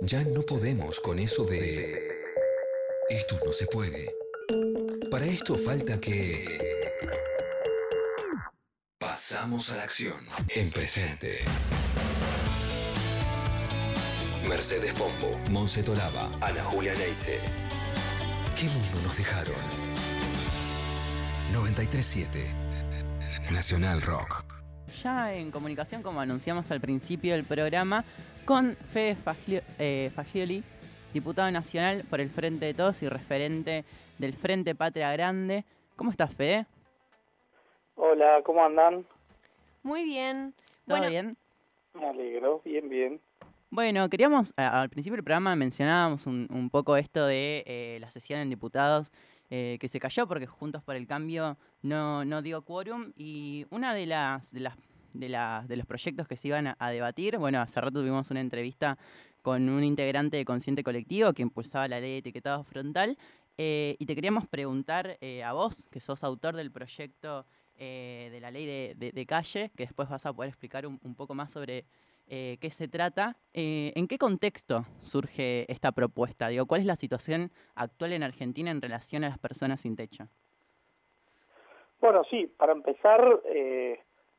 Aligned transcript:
Ya 0.00 0.22
no 0.22 0.42
podemos 0.42 1.00
con 1.00 1.18
eso 1.18 1.44
de... 1.44 1.98
Esto 3.08 3.38
no 3.44 3.52
se 3.52 3.66
puede. 3.66 4.14
Para 5.10 5.24
esto 5.26 5.56
falta 5.56 6.00
que... 6.00 6.44
Pasamos 8.98 9.70
a 9.70 9.76
la 9.76 9.84
acción. 9.84 10.26
En 10.48 10.70
presente. 10.70 11.40
Mercedes 14.48 14.92
Pombo, 14.94 15.38
Monse 15.50 15.82
Tolaba, 15.82 16.30
Ana 16.40 16.62
Julia 16.64 16.94
Neise. 16.94 17.38
¿Qué 18.58 18.64
mundo 18.64 19.00
nos 19.02 19.16
dejaron? 19.16 19.54
937 21.52 22.46
Nacional 23.52 24.02
Rock. 24.02 24.44
Ya 25.02 25.32
en 25.34 25.50
comunicación, 25.50 26.02
como 26.02 26.20
anunciamos 26.20 26.70
al 26.70 26.80
principio 26.80 27.32
del 27.34 27.44
programa, 27.44 28.04
con 28.44 28.76
Fede 28.92 29.16
eh, 29.78 30.10
Fagioli, 30.14 30.62
diputado 31.14 31.50
nacional 31.50 32.04
por 32.10 32.20
el 32.20 32.28
Frente 32.28 32.66
de 32.66 32.74
Todos 32.74 33.02
y 33.02 33.08
referente 33.08 33.84
del 34.18 34.34
Frente 34.34 34.74
Patria 34.74 35.12
Grande. 35.12 35.64
¿Cómo 35.96 36.10
estás, 36.10 36.34
Fede? 36.34 36.66
Hola, 37.96 38.42
¿cómo 38.44 38.64
andan? 38.64 39.06
Muy 39.82 40.04
bien. 40.04 40.54
¿Todo 40.86 41.08
bien? 41.08 41.36
Me 41.94 42.06
alegro, 42.06 42.60
bien, 42.64 42.88
bien. 42.88 43.20
Bueno, 43.70 44.08
queríamos, 44.10 44.52
al 44.56 44.90
principio 44.90 45.16
del 45.16 45.24
programa 45.24 45.56
mencionábamos 45.56 46.26
un, 46.26 46.68
poco 46.70 46.96
esto 46.96 47.26
de 47.26 47.64
eh, 47.66 47.98
la 48.00 48.10
sesión 48.10 48.40
en 48.40 48.50
diputados 48.50 49.10
eh, 49.50 49.78
que 49.80 49.88
se 49.88 50.00
cayó 50.00 50.26
porque 50.26 50.46
Juntos 50.46 50.82
por 50.82 50.96
el 50.96 51.06
Cambio 51.06 51.56
no, 51.82 52.24
no 52.24 52.42
dio 52.42 52.62
quórum 52.62 53.12
y 53.16 53.66
una 53.70 53.94
de 53.94 54.06
las, 54.06 54.52
de 54.52 54.60
las 54.60 54.76
de, 55.14 55.76
los 55.76 55.86
proyectos 55.86 56.28
que 56.28 56.36
se 56.36 56.48
iban 56.48 56.74
a, 56.78 56.90
debatir. 56.90 57.38
Bueno, 57.38 57.60
hace 57.60 57.80
rato 57.80 58.00
tuvimos 58.00 58.30
una 58.30 58.40
entrevista 58.40 58.98
con 59.42 59.68
un 59.68 59.84
integrante 59.84 60.36
de 60.36 60.44
Consciente 60.44 60.82
Colectivo 60.82 61.32
que 61.32 61.42
impulsaba 61.42 61.88
la 61.88 62.00
ley 62.00 62.12
de 62.12 62.18
etiquetado 62.18 62.64
frontal. 62.64 63.16
Eh, 63.56 63.96
y 63.98 64.06
te 64.06 64.14
queríamos 64.14 64.48
preguntar 64.48 65.16
eh, 65.20 65.44
a 65.44 65.52
vos, 65.52 65.86
que 65.90 66.00
sos 66.00 66.24
autor 66.24 66.56
del 66.56 66.72
proyecto 66.72 67.46
eh, 67.76 68.28
de 68.32 68.40
la 68.40 68.50
ley 68.50 68.94
de, 68.94 69.26
calle, 69.26 69.70
que 69.76 69.84
después 69.84 70.08
vas 70.08 70.26
a 70.26 70.32
poder 70.32 70.48
explicar 70.48 70.86
un, 70.86 70.98
poco 71.14 71.34
más 71.34 71.52
sobre 71.52 71.84
qué 72.26 72.70
se 72.70 72.88
trata. 72.88 73.36
¿En 73.52 74.08
qué 74.08 74.18
contexto 74.18 74.86
surge 75.02 75.70
esta 75.70 75.92
propuesta? 75.92 76.48
Digo, 76.48 76.66
¿Cuál 76.66 76.80
es 76.80 76.86
la 76.86 76.96
situación 76.96 77.52
actual 77.74 78.12
en 78.14 78.22
Argentina 78.22 78.70
en 78.70 78.80
relación 78.80 79.24
a 79.24 79.28
las 79.28 79.38
personas 79.38 79.82
sin 79.82 79.94
techo? 79.94 80.26
Bueno, 82.00 82.22
sí, 82.30 82.46
para 82.56 82.72
empezar, 82.72 83.42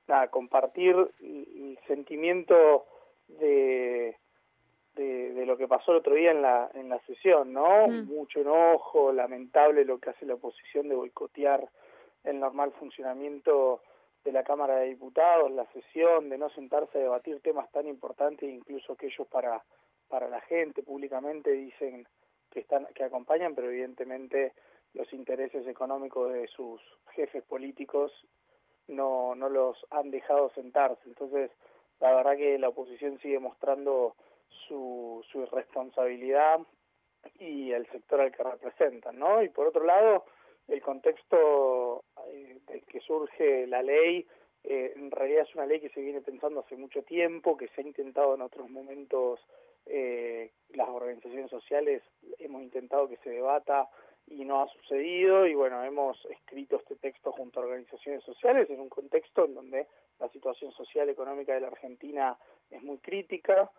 nada, 0.07 0.27
compartir 0.29 0.95
el 1.19 1.79
sentimiento 1.87 2.85
de, 3.27 4.17
de, 4.95 5.45
lo 5.45 5.57
que 5.57 5.67
pasó 5.67 5.91
el 5.91 5.97
otro 5.99 6.15
día 6.15 6.31
en 6.31 6.41
la, 6.41 6.69
en 6.73 6.89
la 6.89 6.99
sesión, 7.01 7.53
¿no? 7.53 7.87
Mm. 7.87 8.05
Mucho 8.05 8.41
enojo, 8.41 9.11
lamentable 9.11 9.85
lo 9.85 9.99
que 9.99 10.09
hace 10.11 10.25
la 10.25 10.35
oposición 10.35 10.89
de 10.89 10.95
boicotear 10.95 11.69
el 12.23 12.39
normal 12.39 12.71
funcionamiento 12.79 13.81
de 14.23 14.31
la 14.31 14.43
Cámara 14.43 14.77
de 14.77 14.89
Diputados, 14.89 15.51
la 15.51 15.65
sesión, 15.71 16.29
de 16.29 16.37
no 16.37 16.49
sentarse 16.49 16.97
a 16.97 17.01
debatir 17.01 17.39
temas 17.41 17.71
tan 17.71 17.87
importantes, 17.87 18.49
incluso 18.49 18.95
que 18.95 19.07
ellos 19.07 19.27
para, 19.27 19.63
para 20.07 20.27
la 20.27 20.41
gente 20.41 20.81
públicamente 20.81 21.51
dicen 21.51 22.07
que 22.49 22.61
están 22.61 22.87
que 22.95 23.03
acompañan, 23.03 23.53
pero 23.53 23.69
evidentemente 23.69 24.53
los 24.93 25.11
intereses 25.13 25.67
económicos 25.67 26.33
de 26.33 26.47
sus 26.47 26.81
jefes 27.11 27.43
políticos 27.43 28.11
no, 28.87 29.35
no 29.35 29.49
los 29.49 29.77
han 29.89 30.11
dejado 30.11 30.49
sentarse. 30.51 31.01
Entonces, 31.05 31.51
la 31.99 32.13
verdad 32.13 32.37
que 32.37 32.57
la 32.57 32.69
oposición 32.69 33.19
sigue 33.19 33.39
mostrando 33.39 34.15
su, 34.67 35.23
su 35.31 35.41
irresponsabilidad 35.41 36.59
y 37.39 37.71
el 37.71 37.87
sector 37.91 38.21
al 38.21 38.31
que 38.31 38.43
representan, 38.43 39.17
¿no? 39.17 39.41
Y 39.41 39.49
por 39.49 39.67
otro 39.67 39.83
lado, 39.83 40.25
el 40.67 40.81
contexto 40.81 42.03
eh, 42.27 42.59
del 42.67 42.85
que 42.85 42.99
surge 42.99 43.67
la 43.67 43.81
ley, 43.81 44.25
eh, 44.63 44.93
en 44.95 45.11
realidad 45.11 45.45
es 45.47 45.55
una 45.55 45.65
ley 45.65 45.79
que 45.79 45.89
se 45.89 46.01
viene 46.01 46.21
pensando 46.21 46.61
hace 46.61 46.75
mucho 46.75 47.03
tiempo, 47.03 47.57
que 47.57 47.67
se 47.69 47.81
ha 47.81 47.83
intentado 47.83 48.35
en 48.35 48.41
otros 48.41 48.69
momentos, 48.69 49.39
eh, 49.85 50.51
las 50.69 50.89
organizaciones 50.89 51.49
sociales 51.51 52.01
hemos 52.39 52.63
intentado 52.63 53.07
que 53.07 53.17
se 53.17 53.29
debata 53.29 53.87
y 54.27 54.43
no 54.43 54.61
ha 54.61 54.67
sucedido 54.67 55.45
y 55.45 55.53
bueno, 55.53 55.83
hemos 55.83 56.23
escrito 56.25 56.77
este 56.77 56.95
texto 56.95 57.31
junto 57.31 57.59
a 57.59 57.63
organizaciones 57.63 58.23
sociales 58.23 58.69
en 58.69 58.79
un 58.79 58.89
contexto 58.89 59.45
en 59.45 59.55
donde 59.55 59.87
la 60.19 60.29
situación 60.29 60.71
social 60.71 61.09
económica 61.09 61.53
de 61.53 61.61
la 61.61 61.67
Argentina 61.67 62.37
es 62.71 62.81
muy 62.81 62.97
crítica, 62.97 63.71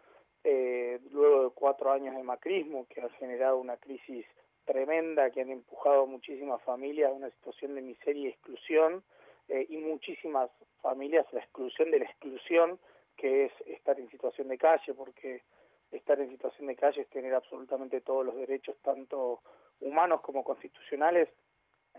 eh, 0.44 1.00
luego 1.10 1.44
de 1.44 1.50
cuatro 1.50 1.90
años 1.90 2.14
de 2.14 2.22
macrismo 2.22 2.86
que 2.88 3.00
ha 3.00 3.08
generado 3.10 3.58
una 3.58 3.76
crisis 3.76 4.24
tremenda 4.64 5.30
que 5.30 5.40
han 5.40 5.50
empujado 5.50 6.02
a 6.02 6.06
muchísimas 6.06 6.62
familias 6.62 7.10
a 7.10 7.14
una 7.14 7.30
situación 7.30 7.74
de 7.74 7.82
miseria 7.82 8.24
y 8.24 8.28
exclusión 8.28 9.02
eh, 9.48 9.66
y 9.68 9.78
muchísimas 9.78 10.50
familias 10.82 11.26
a 11.32 11.36
la 11.36 11.40
exclusión 11.40 11.90
de 11.90 12.00
la 12.00 12.04
exclusión 12.04 12.78
que 13.16 13.46
es 13.46 13.52
estar 13.66 13.98
en 13.98 14.10
situación 14.10 14.48
de 14.48 14.58
calle 14.58 14.94
porque 14.94 15.42
estar 15.90 16.20
en 16.20 16.30
situación 16.30 16.66
de 16.66 16.76
calle 16.76 17.02
es 17.02 17.08
tener 17.08 17.34
absolutamente 17.34 18.00
todos 18.00 18.26
los 18.26 18.36
derechos 18.36 18.76
tanto 18.82 19.40
humanos 19.80 20.20
como 20.20 20.44
constitucionales 20.44 21.28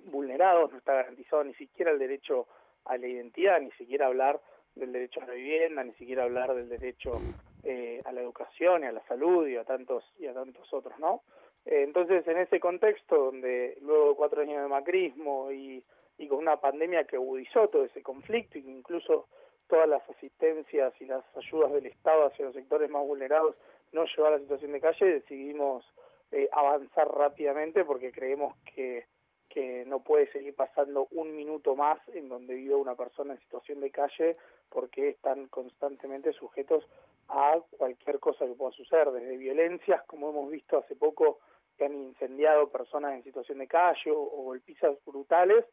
vulnerados, 0.06 0.72
no 0.72 0.78
está 0.78 0.94
garantizado 0.94 1.44
ni 1.44 1.54
siquiera 1.56 1.92
el 1.92 2.00
derecho 2.00 2.48
a 2.86 2.98
la 2.98 3.08
identidad, 3.08 3.60
ni 3.60 3.72
siquiera 3.72 4.08
hablar 4.08 4.40
del 4.76 4.92
derecho 4.92 5.22
a 5.22 5.28
la 5.28 5.34
vivienda, 5.34 5.84
ni 5.84 5.94
siquiera 5.94 6.24
hablar 6.24 6.54
del 6.54 6.70
derecho 6.70 7.20
eh, 7.64 8.02
a 8.06 8.12
la 8.12 8.22
educación 8.22 8.84
y 8.84 8.88
a 8.88 8.92
la 8.92 9.06
salud 9.08 9.48
y 9.48 9.58
a 9.58 9.64
tantos 9.64 10.04
y 10.20 10.28
a 10.28 10.34
tantos 10.34 10.72
otros, 10.74 10.98
¿no? 11.00 11.24
Eh, 11.66 11.84
entonces, 11.84 12.26
en 12.28 12.38
ese 12.38 12.60
contexto 12.60 13.26
donde 13.26 13.78
luego 13.82 14.10
de 14.10 14.16
cuatro 14.16 14.42
años 14.42 14.62
de 14.62 14.70
macrismo 14.70 15.52
y, 15.52 15.84
y 16.18 16.28
con 16.28 16.38
una 16.40 16.58
pandemia 16.58 17.06
que 17.06 17.18
agudizó 17.18 17.68
todo 17.68 17.84
ese 17.84 18.02
conflicto 18.02 18.58
y 18.58 18.64
que 18.64 18.72
incluso 18.72 19.28
todas 19.68 19.90
las 19.90 20.08
asistencias 20.10 20.94
y 21.02 21.06
las 21.06 21.24
ayudas 21.36 21.74
del 21.74 21.88
Estado 21.88 22.28
hacia 22.28 22.46
los 22.46 22.54
sectores 22.56 22.90
más 22.90 23.06
vulnerados 23.06 23.56
no 23.92 24.06
llevó 24.06 24.28
a 24.28 24.32
la 24.32 24.40
situación 24.40 24.72
de 24.72 24.82
calle, 24.82 25.06
decidimos 25.06 25.86
eh, 26.32 26.50
avanzar 26.52 27.08
rápidamente 27.08 27.86
porque 27.86 28.12
creemos 28.12 28.56
que, 28.76 29.06
que 29.50 29.86
no 29.86 30.04
puede 30.04 30.32
seguir 30.32 30.56
pasando 30.56 31.08
un 31.12 31.36
minuto 31.36 31.76
más 31.76 32.00
en 32.10 32.30
donde 32.30 32.56
vive 32.56 32.76
una 32.76 32.96
persona 32.96 33.34
en 33.34 33.40
situación 33.40 33.80
de 33.80 33.92
calle 33.92 34.38
porque 34.70 35.10
están 35.10 35.48
constantemente 35.48 36.34
sujetos 36.34 36.86
a 37.30 37.60
cualquier 37.78 38.20
cosa 38.20 38.46
que 38.46 38.54
pueda 38.54 38.72
suceder, 38.72 39.12
desde 39.12 39.38
violencias, 39.38 40.04
como 40.04 40.30
hemos 40.30 40.50
visto 40.50 40.78
hace 40.78 40.96
poco, 40.96 41.40
que 41.78 41.86
han 41.86 41.94
incendiado 41.94 42.70
personas 42.70 43.14
en 43.14 43.24
situación 43.24 43.60
de 43.60 43.68
calle 43.68 44.12
o, 44.12 44.26
golpizas 44.44 44.98
brutales, 45.06 45.66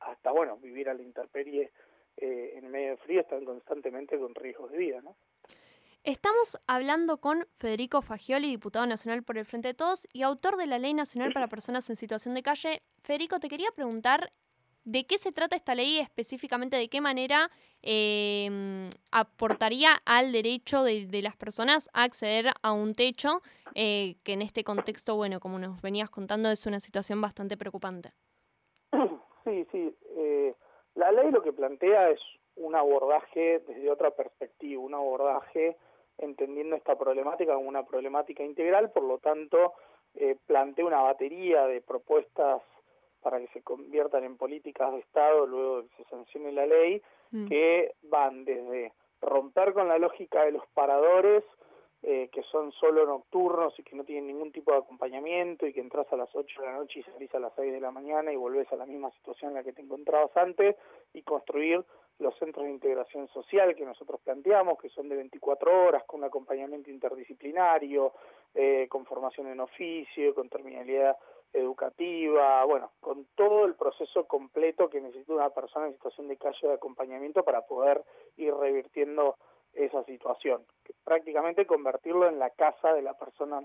hasta, 0.00 0.30
bueno, 0.32 0.56
vivir 0.56 0.88
a 0.88 0.94
la 0.94 1.02
intemperie 1.02 1.70
eh, 2.16 2.52
en 2.56 2.70
medio 2.70 2.90
de 2.90 2.96
frío, 2.98 3.20
están 3.20 3.44
constantemente 3.44 4.18
con 4.18 4.34
riesgos 4.34 4.70
de 4.72 4.78
vida, 4.78 5.00
¿no? 5.02 5.16
Estamos 6.02 6.58
hablando 6.66 7.18
con 7.18 7.46
Federico 7.56 8.00
Fagioli, 8.00 8.48
diputado 8.48 8.86
nacional 8.86 9.22
por 9.22 9.36
el 9.36 9.44
Frente 9.44 9.68
de 9.68 9.74
Todos 9.74 10.08
y 10.14 10.22
autor 10.22 10.56
de 10.56 10.66
la 10.66 10.78
Ley 10.78 10.94
Nacional 10.94 11.34
para 11.34 11.46
Personas 11.46 11.90
en 11.90 11.96
Situación 11.96 12.32
de 12.34 12.42
Calle. 12.42 12.80
Federico, 13.02 13.38
te 13.38 13.50
quería 13.50 13.70
preguntar 13.72 14.32
de 14.84 15.04
qué 15.04 15.18
se 15.18 15.30
trata 15.30 15.56
esta 15.56 15.74
ley 15.74 15.98
específicamente, 15.98 16.78
de 16.78 16.88
qué 16.88 17.02
manera 17.02 17.50
em, 17.82 18.88
aportaría 19.10 19.90
al 20.06 20.32
derecho 20.32 20.84
de, 20.84 21.20
las 21.22 21.36
personas 21.36 21.90
a 21.92 22.04
acceder 22.04 22.46
a 22.62 22.72
un 22.72 22.94
techo, 22.94 23.42
eh, 23.74 24.16
que 24.24 24.32
en 24.32 24.40
este 24.40 24.64
contexto, 24.64 25.16
bueno, 25.16 25.38
como 25.38 25.58
nos 25.58 25.82
venías 25.82 26.08
contando, 26.08 26.50
es 26.50 26.64
una 26.64 26.80
situación 26.80 27.20
bastante 27.20 27.58
preocupante. 27.58 28.12
Sí, 29.42 29.66
sí. 29.72 29.96
Eh, 30.18 30.54
la 30.96 31.10
ley 31.12 31.30
lo 31.30 31.42
que 31.42 31.52
plantea 31.54 32.10
es 32.10 32.20
un 32.60 32.76
abordaje 32.76 33.60
desde 33.66 33.90
otra 33.90 34.10
perspectiva, 34.10 34.82
un 34.82 34.94
abordaje 34.94 35.76
entendiendo 36.18 36.76
esta 36.76 36.96
problemática 36.96 37.54
como 37.54 37.68
una 37.68 37.84
problemática 37.84 38.44
integral, 38.44 38.90
por 38.90 39.04
lo 39.04 39.18
tanto, 39.18 39.72
eh, 40.14 40.36
plantea 40.46 40.84
una 40.84 41.00
batería 41.00 41.66
de 41.66 41.80
propuestas 41.80 42.62
para 43.22 43.38
que 43.38 43.48
se 43.48 43.62
conviertan 43.62 44.24
en 44.24 44.36
políticas 44.36 44.92
de 44.92 45.00
Estado 45.00 45.46
luego 45.46 45.82
de 45.82 45.88
que 45.88 45.96
se 46.02 46.10
sancione 46.10 46.52
la 46.52 46.66
ley, 46.66 47.02
mm. 47.30 47.48
que 47.48 47.94
van 48.02 48.44
desde 48.44 48.92
romper 49.20 49.72
con 49.72 49.88
la 49.88 49.98
lógica 49.98 50.44
de 50.44 50.52
los 50.52 50.66
paradores, 50.74 51.44
eh, 52.02 52.30
que 52.32 52.42
son 52.44 52.72
solo 52.72 53.04
nocturnos 53.04 53.78
y 53.78 53.82
que 53.82 53.94
no 53.94 54.04
tienen 54.04 54.26
ningún 54.26 54.52
tipo 54.52 54.72
de 54.72 54.78
acompañamiento 54.78 55.66
y 55.66 55.72
que 55.74 55.80
entras 55.80 56.10
a 56.10 56.16
las 56.16 56.34
8 56.34 56.60
de 56.62 56.66
la 56.66 56.78
noche 56.78 57.00
y 57.00 57.02
salís 57.02 57.34
a 57.34 57.38
las 57.38 57.52
6 57.56 57.72
de 57.72 57.80
la 57.80 57.90
mañana 57.90 58.32
y 58.32 58.36
volvés 58.36 58.72
a 58.72 58.76
la 58.76 58.86
misma 58.86 59.10
situación 59.10 59.50
en 59.50 59.56
la 59.56 59.64
que 59.64 59.74
te 59.74 59.82
encontrabas 59.82 60.34
antes 60.34 60.76
y 61.12 61.22
construir 61.22 61.84
los 62.20 62.36
centros 62.38 62.66
de 62.66 62.72
integración 62.72 63.28
social 63.28 63.74
que 63.74 63.84
nosotros 63.84 64.20
planteamos, 64.22 64.78
que 64.78 64.90
son 64.90 65.08
de 65.08 65.16
24 65.16 65.86
horas, 65.86 66.04
con 66.04 66.22
acompañamiento 66.22 66.90
interdisciplinario, 66.90 68.12
eh, 68.54 68.86
con 68.88 69.04
formación 69.06 69.48
en 69.48 69.60
oficio, 69.60 70.34
con 70.34 70.48
terminalidad 70.48 71.16
educativa, 71.52 72.64
bueno, 72.64 72.92
con 73.00 73.26
todo 73.34 73.64
el 73.64 73.74
proceso 73.74 74.26
completo 74.26 74.88
que 74.88 75.00
necesita 75.00 75.32
una 75.32 75.50
persona 75.50 75.86
en 75.86 75.94
situación 75.94 76.28
de 76.28 76.36
calle 76.36 76.68
de 76.68 76.74
acompañamiento 76.74 77.42
para 77.42 77.66
poder 77.66 78.04
ir 78.36 78.54
revirtiendo 78.54 79.36
esa 79.72 80.04
situación, 80.04 80.64
prácticamente 81.04 81.66
convertirlo 81.66 82.28
en 82.28 82.38
la 82.38 82.50
casa 82.50 82.92
de 82.92 83.02
la 83.02 83.14
persona 83.14 83.62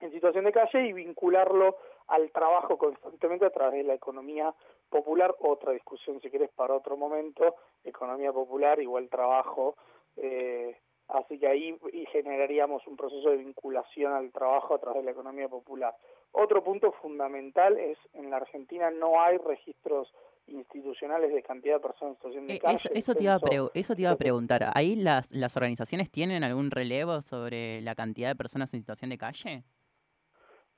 en 0.00 0.12
situación 0.12 0.44
de 0.44 0.52
calle 0.52 0.86
y 0.86 0.92
vincularlo 0.92 1.76
al 2.06 2.30
trabajo 2.30 2.78
constantemente 2.78 3.46
a 3.46 3.50
través 3.50 3.82
de 3.82 3.84
la 3.84 3.94
economía 3.94 4.54
popular, 4.88 5.34
otra 5.40 5.72
discusión 5.72 6.20
si 6.20 6.30
querés 6.30 6.50
para 6.50 6.74
otro 6.74 6.96
momento, 6.96 7.56
economía 7.84 8.32
popular 8.32 8.80
igual 8.80 9.08
trabajo, 9.08 9.76
eh, 10.16 10.76
así 11.08 11.38
que 11.38 11.46
ahí 11.46 11.78
generaríamos 12.12 12.86
un 12.86 12.96
proceso 12.96 13.30
de 13.30 13.38
vinculación 13.38 14.12
al 14.12 14.30
trabajo 14.32 14.74
a 14.74 14.78
través 14.78 15.02
de 15.02 15.06
la 15.06 15.10
economía 15.12 15.48
popular. 15.48 15.94
Otro 16.32 16.62
punto 16.62 16.92
fundamental 16.92 17.78
es 17.78 17.98
en 18.12 18.30
la 18.30 18.36
Argentina 18.36 18.90
no 18.90 19.20
hay 19.20 19.38
registros 19.38 20.12
institucionales 20.46 21.32
de 21.32 21.42
cantidad 21.42 21.74
de 21.74 21.80
personas 21.80 22.12
en 22.12 22.16
situación 22.16 22.46
de 22.46 22.54
Eh, 22.54 22.58
calle. 22.58 22.76
Eso, 22.76 22.88
eso 22.92 23.14
te 23.14 23.24
iba 23.24 23.34
a, 23.34 23.40
eso 23.74 23.94
te 23.94 24.02
iba 24.02 24.10
a 24.10 24.16
preguntar. 24.16 24.70
¿Ahí 24.74 24.96
las, 24.96 25.30
las 25.32 25.56
organizaciones 25.56 26.10
tienen 26.10 26.44
algún 26.44 26.70
relevo 26.70 27.20
sobre 27.22 27.80
la 27.82 27.94
cantidad 27.94 28.28
de 28.28 28.36
personas 28.36 28.72
en 28.74 28.80
situación 28.80 29.10
de 29.10 29.18
calle? 29.18 29.64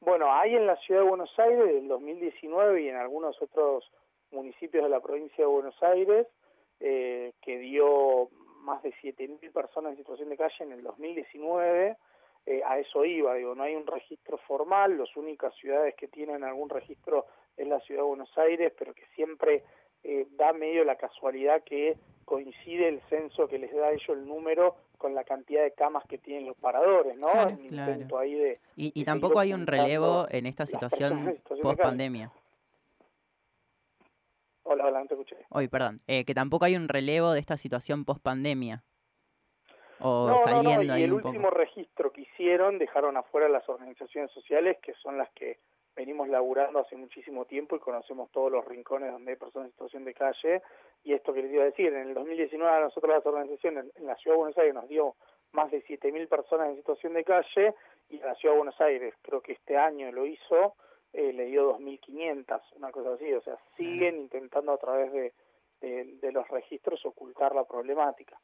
Bueno, 0.03 0.33
hay 0.33 0.57
en 0.57 0.67
la 0.67 0.77
ciudad 0.77 1.03
de 1.03 1.09
Buenos 1.09 1.39
Aires 1.39 1.67
del 1.67 1.87
2019 1.87 2.83
y 2.83 2.89
en 2.89 2.97
algunos 2.97 3.41
otros 3.43 3.85
municipios 4.31 4.83
de 4.83 4.89
la 4.89 5.01
provincia 5.01 5.45
de 5.45 5.51
Buenos 5.51 5.81
Aires 5.83 6.27
eh, 6.81 7.35
que 7.43 7.59
dio 7.59 8.31
más 8.63 8.83
de 8.83 8.95
7.000 8.95 9.53
personas 9.53 9.93
en 9.93 9.99
situación 9.99 10.31
de 10.31 10.39
calle 10.39 10.55
en 10.61 10.73
el 10.73 10.83
2019. 10.83 11.99
Eh, 12.47 12.63
a 12.65 12.79
eso 12.79 13.05
iba, 13.05 13.35
digo, 13.35 13.55
no 13.55 13.63
hay 13.63 13.77
un 13.77 13.87
registro 13.87 14.39
formal, 14.39 14.97
las 14.97 15.15
únicas 15.19 15.55
ciudades 15.57 15.95
que 15.97 16.09
tienen 16.09 16.45
algún 16.45 16.71
registro 16.71 17.27
es 17.55 17.69
la 17.69 17.79
ciudad 17.81 18.01
de 18.01 18.09
Buenos 18.09 18.39
Aires, 18.39 18.73
pero 18.79 18.95
que 18.95 19.05
siempre 19.15 19.65
eh, 20.05 20.27
da 20.33 20.53
medio 20.53 20.85
la 20.85 20.97
casualidad 20.97 21.63
que 21.65 21.97
coincide 22.25 22.89
el 22.89 23.01
censo 23.09 23.49
que 23.49 23.59
les 23.59 23.75
da 23.75 23.87
a 23.89 23.93
ellos 23.93 24.09
el 24.11 24.27
número 24.27 24.77
con 24.99 25.15
la 25.15 25.25
cantidad 25.25 25.63
de 25.63 25.73
camas 25.73 26.05
que 26.07 26.19
tienen 26.19 26.47
los 26.47 26.57
paradores, 26.59 27.17
¿no? 27.17 27.27
Claro, 27.29 27.51
Un 27.51 27.69
claro. 27.69 27.93
intento 27.93 28.19
ahí 28.19 28.35
de, 28.35 28.61
Y, 28.77 29.05
tampoco 29.05 29.41
hay 29.41 29.53
un 29.53 29.67
relevo 29.67 30.27
en 30.31 30.47
esta 30.47 30.67
situación 30.67 31.39
post 31.63 31.81
pandemia. 31.81 32.31
Hola, 34.63 34.87
hola, 34.87 35.01
no 35.01 35.07
te 35.07 35.15
escuché. 35.15 35.37
Hoy, 35.49 35.69
perdón. 35.69 35.97
eh, 36.07 36.25
que 36.25 36.35
tampoco 36.35 36.65
hay 36.67 36.77
un 36.77 36.89
relevo 36.89 37.33
de 37.33 37.41
esta 37.41 37.57
situación 37.57 38.05
post 38.05 38.23
pandemia. 38.23 38.85
O 40.01 40.29
No, 40.29 40.33
no, 40.33 40.39
saliendo 40.39 40.85
no, 40.85 40.93
ahí 40.95 41.01
y 41.01 41.05
el 41.05 41.13
un 41.13 41.25
último 41.27 41.49
poco. 41.49 41.59
registro 41.59 42.13
que 42.13 42.23
hicieron 42.23 42.79
dejaron 42.79 43.17
afuera 43.17 43.49
las 43.49 43.69
organizaciones 43.69 44.31
sociales, 44.33 44.79
que 44.83 44.95
son 44.95 45.19
las 45.19 45.29
que 45.31 45.59
venimos 46.01 46.29
laburando 46.29 46.79
hace 46.79 46.97
muchísimo 46.97 47.45
tiempo 47.45 47.77
y 47.77 47.79
conocemos 47.79 48.31
todos 48.31 48.51
los 48.51 48.65
rincones 48.65 49.13
donde 49.13 49.33
hay 49.33 49.37
personas 49.37 49.67
en 49.67 49.73
situación 49.73 50.05
de 50.07 50.15
calle. 50.15 50.63
Y 51.05 51.13
esto 51.13 51.35
que 51.35 51.43
les 51.43 51.53
iba 51.53 51.63
a 51.63 51.67
decir, 51.67 51.89
en 51.89 52.09
el 52.09 52.15
2019 52.15 52.75
a 52.75 52.81
nosotros 52.81 53.13
las 53.13 53.27
organizaciones 53.27 53.85
en 53.97 54.07
la 54.07 54.17
Ciudad 54.17 54.37
de 54.37 54.39
Buenos 54.39 54.59
Aires 54.59 54.75
nos 54.75 54.89
dio 54.89 55.15
más 55.53 55.71
de 55.71 55.85
7.000 55.85 56.27
personas 56.27 56.71
en 56.71 56.77
situación 56.77 57.13
de 57.13 57.25
calle 57.25 57.75
y 58.09 58.19
la 58.19 58.35
Ciudad 58.37 58.55
de 58.55 58.59
Buenos 58.61 58.81
Aires, 58.81 59.15
creo 59.21 59.43
que 59.43 59.53
este 59.53 59.77
año 59.77 60.11
lo 60.11 60.25
hizo, 60.25 60.75
eh, 61.13 61.35
le 61.35 61.45
dio 61.47 61.77
2.500, 61.79 62.61
una 62.77 62.91
cosa 62.93 63.13
así. 63.13 63.31
O 63.35 63.43
sea, 63.43 63.59
siguen 63.77 64.17
intentando 64.17 64.73
a 64.73 64.79
través 64.79 65.13
de, 65.13 65.35
de, 65.83 66.05
de 66.19 66.33
los 66.33 66.49
registros 66.49 67.05
ocultar 67.05 67.55
la 67.55 67.65
problemática. 67.65 68.41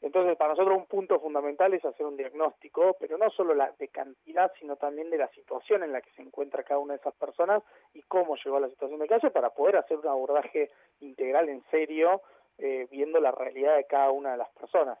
Entonces, 0.00 0.36
para 0.36 0.50
nosotros 0.50 0.78
un 0.78 0.86
punto 0.86 1.18
fundamental 1.18 1.74
es 1.74 1.84
hacer 1.84 2.06
un 2.06 2.16
diagnóstico, 2.16 2.96
pero 3.00 3.18
no 3.18 3.30
solo 3.30 3.52
la, 3.54 3.72
de 3.78 3.88
cantidad, 3.88 4.52
sino 4.60 4.76
también 4.76 5.10
de 5.10 5.18
la 5.18 5.28
situación 5.30 5.82
en 5.82 5.92
la 5.92 6.00
que 6.00 6.10
se 6.12 6.22
encuentra 6.22 6.62
cada 6.62 6.78
una 6.78 6.94
de 6.94 7.00
esas 7.00 7.14
personas 7.14 7.62
y 7.94 8.02
cómo 8.02 8.36
llegó 8.36 8.58
a 8.58 8.60
la 8.60 8.68
situación 8.68 9.00
de 9.00 9.08
calle 9.08 9.30
para 9.30 9.50
poder 9.50 9.76
hacer 9.76 9.96
un 9.98 10.06
abordaje 10.06 10.70
integral 11.00 11.48
en 11.48 11.64
serio, 11.70 12.22
eh, 12.58 12.86
viendo 12.90 13.18
la 13.20 13.32
realidad 13.32 13.76
de 13.76 13.84
cada 13.86 14.10
una 14.12 14.32
de 14.32 14.38
las 14.38 14.48
personas. 14.50 14.98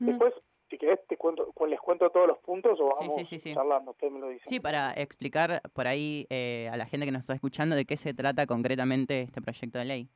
Mm. 0.00 0.06
Después, 0.06 0.34
si 0.68 0.78
querés, 0.78 0.98
te 1.06 1.16
cuento, 1.16 1.52
cu- 1.52 1.66
les 1.66 1.80
cuento 1.80 2.10
todos 2.10 2.26
los 2.26 2.38
puntos 2.38 2.80
o 2.80 2.88
vamos 2.88 3.14
sí, 3.14 3.24
sí, 3.24 3.38
sí. 3.38 3.54
charlando, 3.54 3.92
ustedes 3.92 4.12
me 4.12 4.18
lo 4.18 4.28
dicen. 4.30 4.48
Sí, 4.48 4.58
para 4.58 4.90
explicar 4.94 5.62
por 5.72 5.86
ahí 5.86 6.26
eh, 6.28 6.68
a 6.72 6.76
la 6.76 6.86
gente 6.86 7.06
que 7.06 7.12
nos 7.12 7.20
está 7.20 7.34
escuchando 7.34 7.76
de 7.76 7.84
qué 7.84 7.96
se 7.96 8.14
trata 8.14 8.46
concretamente 8.46 9.22
este 9.22 9.40
proyecto 9.40 9.78
de 9.78 9.84
ley. 9.84 10.08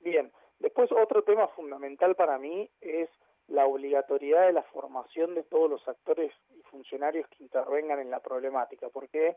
Bien, 0.00 0.32
después 0.72 0.90
otro 0.92 1.22
tema 1.22 1.48
fundamental 1.48 2.14
para 2.14 2.38
mí 2.38 2.70
es 2.80 3.10
la 3.48 3.66
obligatoriedad 3.66 4.46
de 4.46 4.54
la 4.54 4.62
formación 4.62 5.34
de 5.34 5.42
todos 5.42 5.68
los 5.68 5.86
actores 5.86 6.32
y 6.56 6.62
funcionarios 6.62 7.28
que 7.28 7.42
intervengan 7.44 7.98
en 7.98 8.10
la 8.10 8.20
problemática, 8.20 8.88
porque 8.88 9.36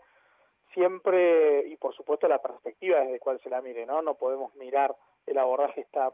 siempre, 0.73 1.67
y 1.67 1.75
por 1.75 1.93
supuesto 1.93 2.29
la 2.29 2.41
perspectiva 2.41 3.01
desde 3.01 3.19
cual 3.19 3.41
se 3.41 3.49
la 3.49 3.61
mire, 3.61 3.85
¿no? 3.85 4.01
No 4.01 4.15
podemos 4.15 4.55
mirar 4.55 4.95
el 5.25 5.37
abordaje 5.37 5.81
esta, 5.81 6.05
de 6.07 6.13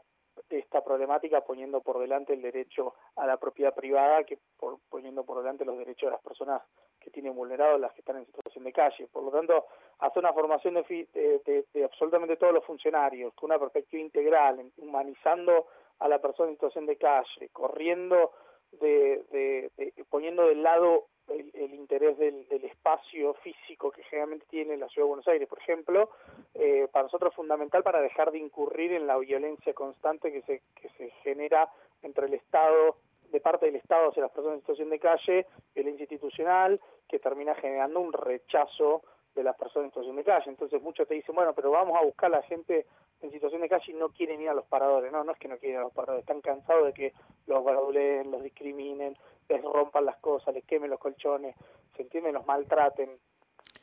esta 0.50 0.82
problemática 0.82 1.40
poniendo 1.42 1.80
por 1.80 1.98
delante 1.98 2.32
el 2.34 2.42
derecho 2.42 2.94
a 3.16 3.26
la 3.26 3.36
propiedad 3.38 3.74
privada 3.74 4.24
que 4.24 4.38
por, 4.58 4.78
poniendo 4.90 5.24
por 5.24 5.38
delante 5.38 5.64
los 5.64 5.78
derechos 5.78 6.08
de 6.08 6.12
las 6.12 6.22
personas 6.22 6.62
que 7.00 7.10
tienen 7.10 7.34
vulnerados, 7.34 7.80
las 7.80 7.92
que 7.92 8.00
están 8.00 8.16
en 8.18 8.26
situación 8.26 8.64
de 8.64 8.72
calle. 8.72 9.06
Por 9.08 9.24
lo 9.24 9.30
tanto, 9.30 9.66
hacer 9.98 10.20
una 10.22 10.32
formación 10.32 10.74
de, 10.74 11.08
de, 11.12 11.38
de- 11.44 11.64
de 11.72 11.84
absolutamente 11.84 12.36
todos 12.36 12.52
los 12.54 12.64
funcionarios, 12.64 13.34
con 13.34 13.50
una 13.50 13.58
perspectiva 13.58 14.00
integral, 14.02 14.70
humanizando 14.76 15.66
a 15.98 16.08
la 16.08 16.20
persona 16.20 16.50
en 16.50 16.56
situación 16.56 16.86
de 16.86 16.96
calle, 16.96 17.48
corriendo 17.52 18.32
de- 18.80 19.62
poniendo 20.08 20.46
del 20.46 20.62
lado 20.62 21.08
el, 21.28 21.50
el 21.54 21.74
interés 21.74 22.18
del, 22.18 22.46
del 22.48 22.64
espacio 22.64 23.34
físico 23.34 23.90
que 23.90 24.02
generalmente 24.04 24.46
tiene 24.48 24.76
la 24.76 24.88
ciudad 24.88 25.06
de 25.06 25.10
Buenos 25.10 25.28
Aires, 25.28 25.48
por 25.48 25.58
ejemplo, 25.58 26.10
eh, 26.54 26.88
para 26.92 27.04
nosotros 27.04 27.30
es 27.30 27.36
fundamental 27.36 27.82
para 27.82 28.00
dejar 28.00 28.32
de 28.32 28.38
incurrir 28.38 28.92
en 28.92 29.06
la 29.06 29.16
violencia 29.18 29.72
constante 29.74 30.32
que 30.32 30.42
se, 30.42 30.62
que 30.74 30.88
se 30.90 31.10
genera 31.22 31.70
entre 32.02 32.26
el 32.26 32.34
Estado, 32.34 32.96
de 33.30 33.40
parte 33.40 33.66
del 33.66 33.76
Estado 33.76 34.10
hacia 34.10 34.22
las 34.22 34.32
personas 34.32 34.56
en 34.56 34.60
situación 34.60 34.90
de 34.90 34.98
calle, 34.98 35.46
violencia 35.74 36.04
institucional, 36.04 36.80
que 37.08 37.18
termina 37.18 37.54
generando 37.54 38.00
un 38.00 38.12
rechazo 38.12 39.02
de 39.34 39.42
las 39.42 39.56
personas 39.56 39.86
en 39.86 39.90
situación 39.90 40.16
de 40.16 40.24
calle. 40.24 40.50
Entonces 40.50 40.82
muchos 40.82 41.08
te 41.08 41.14
dicen, 41.14 41.34
bueno, 41.34 41.54
pero 41.54 41.70
vamos 41.70 41.96
a 41.98 42.04
buscar 42.04 42.32
a 42.32 42.36
la 42.36 42.42
gente 42.42 42.86
en 43.22 43.30
situación 43.32 43.60
de 43.62 43.68
calle 43.68 43.92
no 43.94 44.08
quieren 44.10 44.40
ir 44.40 44.48
a 44.48 44.54
los 44.54 44.66
paradores. 44.66 45.12
No, 45.12 45.24
no 45.24 45.32
es 45.32 45.38
que 45.38 45.48
no 45.48 45.56
quieren 45.58 45.76
ir 45.76 45.80
a 45.80 45.84
los 45.84 45.92
paradores, 45.92 46.22
están 46.22 46.40
cansados 46.40 46.86
de 46.86 46.92
que 46.92 47.12
los 47.46 47.62
barduleen, 47.64 48.30
los 48.30 48.42
discriminen, 48.42 49.16
les 49.48 49.62
rompan 49.62 50.04
las 50.04 50.16
cosas, 50.18 50.54
les 50.54 50.64
quemen 50.64 50.90
los 50.90 50.98
colchones, 51.00 51.54
se 51.96 52.02
entiende, 52.02 52.32
los 52.32 52.46
maltraten. 52.46 53.18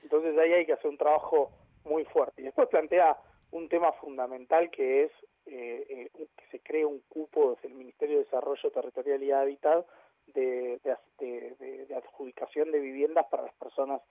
Entonces 0.04 0.38
ahí 0.38 0.54
hay 0.54 0.66
que 0.66 0.74
hacer 0.74 0.90
un 0.90 0.98
trabajo 0.98 1.52
muy 1.86 2.06
fuerte. 2.06 2.42
Y 2.42 2.46
después 2.46 2.68
plantea 2.70 3.18
un 3.52 3.68
tema 3.70 3.92
fundamental 3.94 4.70
que 4.70 5.04
es 5.04 5.12
eh, 5.46 6.10
eh, 6.16 6.28
que 6.38 6.46
se 6.52 6.60
cree 6.60 6.86
un 6.86 7.00
cupo 7.10 7.56
desde 7.56 7.70
el 7.70 7.74
Ministerio 7.74 8.18
de 8.20 8.24
Desarrollo 8.26 8.72
Territorial 8.72 9.24
y 9.24 9.32
Hábitat 9.32 9.86
de, 10.28 10.80
de- 10.84 11.56
de- 11.58 11.86
de 11.88 11.96
adjudicación 11.96 12.72
de 12.72 12.80
viviendas 12.80 13.26
para 13.32 13.44
las 13.44 13.54
personas 13.56 14.02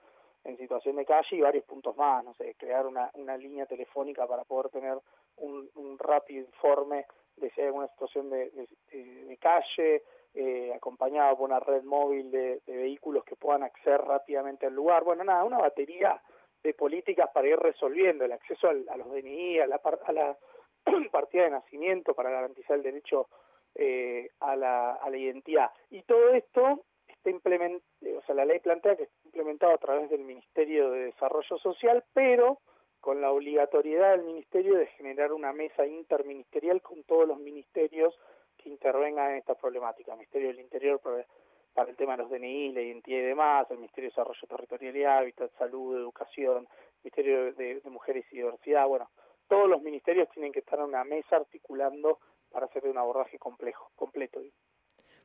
en 0.43 0.57
situación 0.57 0.95
de 0.95 1.05
calle 1.05 1.35
y 1.35 1.41
varios 1.41 1.65
puntos 1.65 1.95
más, 1.97 2.23
no 2.23 2.33
sé, 2.33 2.55
crear 2.57 2.87
una, 2.87 3.09
una 3.15 3.37
línea 3.37 3.65
telefónica 3.65 4.25
para 4.27 4.43
poder 4.43 4.69
tener 4.69 4.97
un, 5.37 5.69
rápido 5.99 6.45
informe 6.45 7.05
de 7.35 7.49
si 7.51 7.61
hay 7.61 7.67
alguna 7.67 7.87
situación 7.87 8.29
de, 8.29 8.49
de- 8.51 9.37
calle, 9.39 10.03
eh, 10.33 10.71
acompañado 10.75 11.37
por 11.37 11.49
una 11.49 11.59
red 11.59 11.83
móvil 11.83 12.29
de, 12.29 12.61
vehículos 12.67 13.23
que 13.23 13.35
puedan 13.35 13.63
acceder 13.63 14.01
rápidamente 14.01 14.65
al 14.65 14.73
lugar. 14.73 15.03
Bueno, 15.03 15.23
nada, 15.23 15.43
una 15.43 15.57
batería 15.57 16.21
de 16.61 16.73
políticas 16.73 17.29
para 17.33 17.47
ir 17.47 17.57
resolviendo 17.57 18.25
el 18.25 18.33
acceso 18.33 18.67
a 18.67 18.73
los 18.73 19.11
DNI, 19.11 19.59
a 19.59 19.67
la, 19.67 19.81
a 20.05 20.11
la 20.11 20.37
partida 21.11 21.43
de 21.43 21.51
nacimiento 21.51 22.13
para 22.13 22.29
garantizar 22.31 22.75
el 22.77 22.83
derecho 22.83 23.29
eh, 23.75 24.29
a, 24.41 24.55
la, 24.55 24.93
a 24.93 25.09
la 25.09 25.17
identidad. 25.17 25.71
Y 25.89 26.01
todo 26.03 26.33
esto 26.33 26.83
está 27.19 27.29
implementado, 27.29 27.83
o 28.17 28.21
sea, 28.25 28.35
la 28.35 28.45
ley 28.45 28.59
plantea 28.59 28.95
que 28.95 29.03
está 29.03 29.21
implementado 29.25 29.73
a 29.73 29.77
través 29.77 30.09
del 30.09 30.21
Ministerio 30.21 30.89
de 30.91 31.05
Desarrollo 31.05 31.57
Social, 31.57 32.03
pero 32.13 32.59
con 33.01 33.21
la 33.21 33.31
obligatoriedad 33.31 34.11
del 34.11 34.23
Ministerio 34.23 34.75
de 34.75 34.87
generar 34.87 35.31
una 35.33 35.53
mesa 35.53 35.85
interministerial 35.85 36.81
con 36.81 37.03
todos 37.03 37.27
los 37.27 37.39
ministerios 37.39 38.17
que 38.57 38.69
intervengan 38.69 39.31
en 39.31 39.37
esta 39.37 39.55
problemática. 39.55 40.11
El 40.11 40.19
Ministerio 40.19 40.49
del 40.49 40.59
Interior 40.59 40.99
para, 40.99 41.25
para 41.73 41.89
el 41.89 41.95
tema 41.95 42.17
de 42.17 42.23
los 42.23 42.31
DNI, 42.31 42.73
la 42.73 42.81
identidad 42.81 43.19
y 43.19 43.25
demás, 43.27 43.67
el 43.69 43.77
Ministerio 43.77 44.09
de 44.09 44.15
Desarrollo 44.15 44.47
Territorial 44.47 44.97
y 44.97 45.03
Hábitat, 45.03 45.51
Salud, 45.57 45.97
Educación, 45.97 46.67
Ministerio 47.03 47.53
de, 47.53 47.79
de 47.81 47.89
Mujeres 47.89 48.25
y 48.31 48.37
Diversidad, 48.37 48.87
bueno, 48.87 49.09
todos 49.47 49.69
los 49.69 49.81
ministerios 49.81 50.29
tienen 50.29 50.51
que 50.51 50.59
estar 50.59 50.79
en 50.79 50.85
una 50.85 51.03
mesa 51.03 51.37
articulando 51.37 52.19
para 52.51 52.65
hacer 52.65 52.85
un 52.85 52.97
abordaje 52.97 53.39
complejo, 53.39 53.91
completo. 53.95 54.41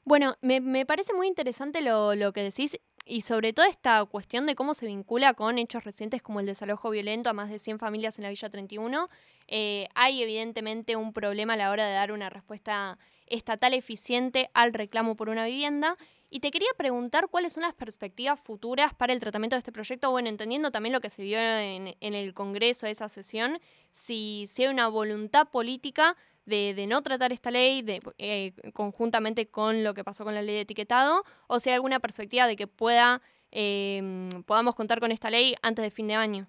Bueno, 0.05 0.37
me, 0.43 0.61
me 0.61 0.85
parece 0.85 1.15
muy 1.15 1.27
interesante 1.27 1.81
lo, 1.81 2.15
lo 2.15 2.33
que 2.33 2.43
decís 2.43 2.79
y 3.07 3.21
sobre 3.21 3.53
todo 3.53 3.67
esta 3.67 4.05
cuestión 4.07 4.47
de 4.47 4.55
cómo 4.55 4.75
se 4.75 4.87
vincula 4.87 5.35
con 5.35 5.59
hechos 5.59 5.85
recientes 5.85 6.23
como 6.23 6.41
el 6.41 6.47
desalojo 6.47 6.91
violento 6.91 7.31
a 7.31 7.33
más 7.33 7.51
de 7.51 7.59
100 7.59 7.79
familias 7.79 8.19
en 8.19 8.25
la 8.25 8.31
Villa 8.31 8.49
31. 8.49 9.09
Eh, 9.49 9.89
hay 9.95 10.23
evidentemente 10.23 10.97
un 10.97 11.13
problema 11.13 11.53
a 11.53 11.57
la 11.57 11.71
hora 11.71 11.87
de 11.87 11.93
dar 11.93 12.13
una 12.13 12.31
respuesta 12.31 12.99
estatal 13.27 13.75
eficiente 13.75 14.51
al 14.55 14.73
reclamo 14.73 15.17
por 15.17 15.29
una 15.29 15.45
vivienda. 15.47 15.97
Y 16.31 16.41
te 16.41 16.51
quería 16.51 16.71
preguntar 16.77 17.29
cuáles 17.31 17.53
son 17.53 17.63
las 17.63 17.75
perspectivas 17.75 18.41
futuras 18.41 18.93
para 18.95 19.13
el 19.13 19.21
tratamiento 19.21 19.55
de 19.55 19.59
este 19.59 19.71
proyecto, 19.71 20.11
bueno, 20.11 20.29
entendiendo 20.29 20.71
también 20.71 20.93
lo 20.93 21.01
que 21.01 21.11
se 21.11 21.23
vio 21.23 21.39
en, 21.39 21.95
en 22.01 22.15
el 22.15 22.35
Congreso, 22.35 22.87
esa 22.87 23.09
sesión, 23.09 23.61
si, 23.93 24.49
si 24.53 24.65
hay 24.65 24.69
una 24.69 24.89
voluntad 24.89 25.49
política 25.49 26.17
de, 26.47 26.87
no 26.89 27.03
tratar 27.03 27.33
esta 27.33 27.51
ley 27.51 27.83
de, 27.83 28.01
eh, 28.19 28.53
conjuntamente 28.73 29.49
con 29.49 29.85
lo 29.85 29.95
que 29.95 30.05
pasó 30.05 30.25
con 30.25 30.35
la 30.35 30.43
ley 30.43 30.57
de 30.57 30.61
etiquetado, 30.63 31.23
o 31.47 31.61
si 31.61 31.71
hay 31.71 31.75
alguna 31.75 32.01
perspectiva 32.01 32.47
de 32.47 32.57
que 32.57 32.67
pueda 32.67 33.23
em, 33.51 34.43
podamos 34.45 34.75
contar 34.75 35.01
con 35.01 35.13
esta 35.13 35.31
ley 35.31 35.55
antes 35.63 35.83
de 35.85 35.91
fin 35.91 36.09
de 36.09 36.15
año. 36.15 36.47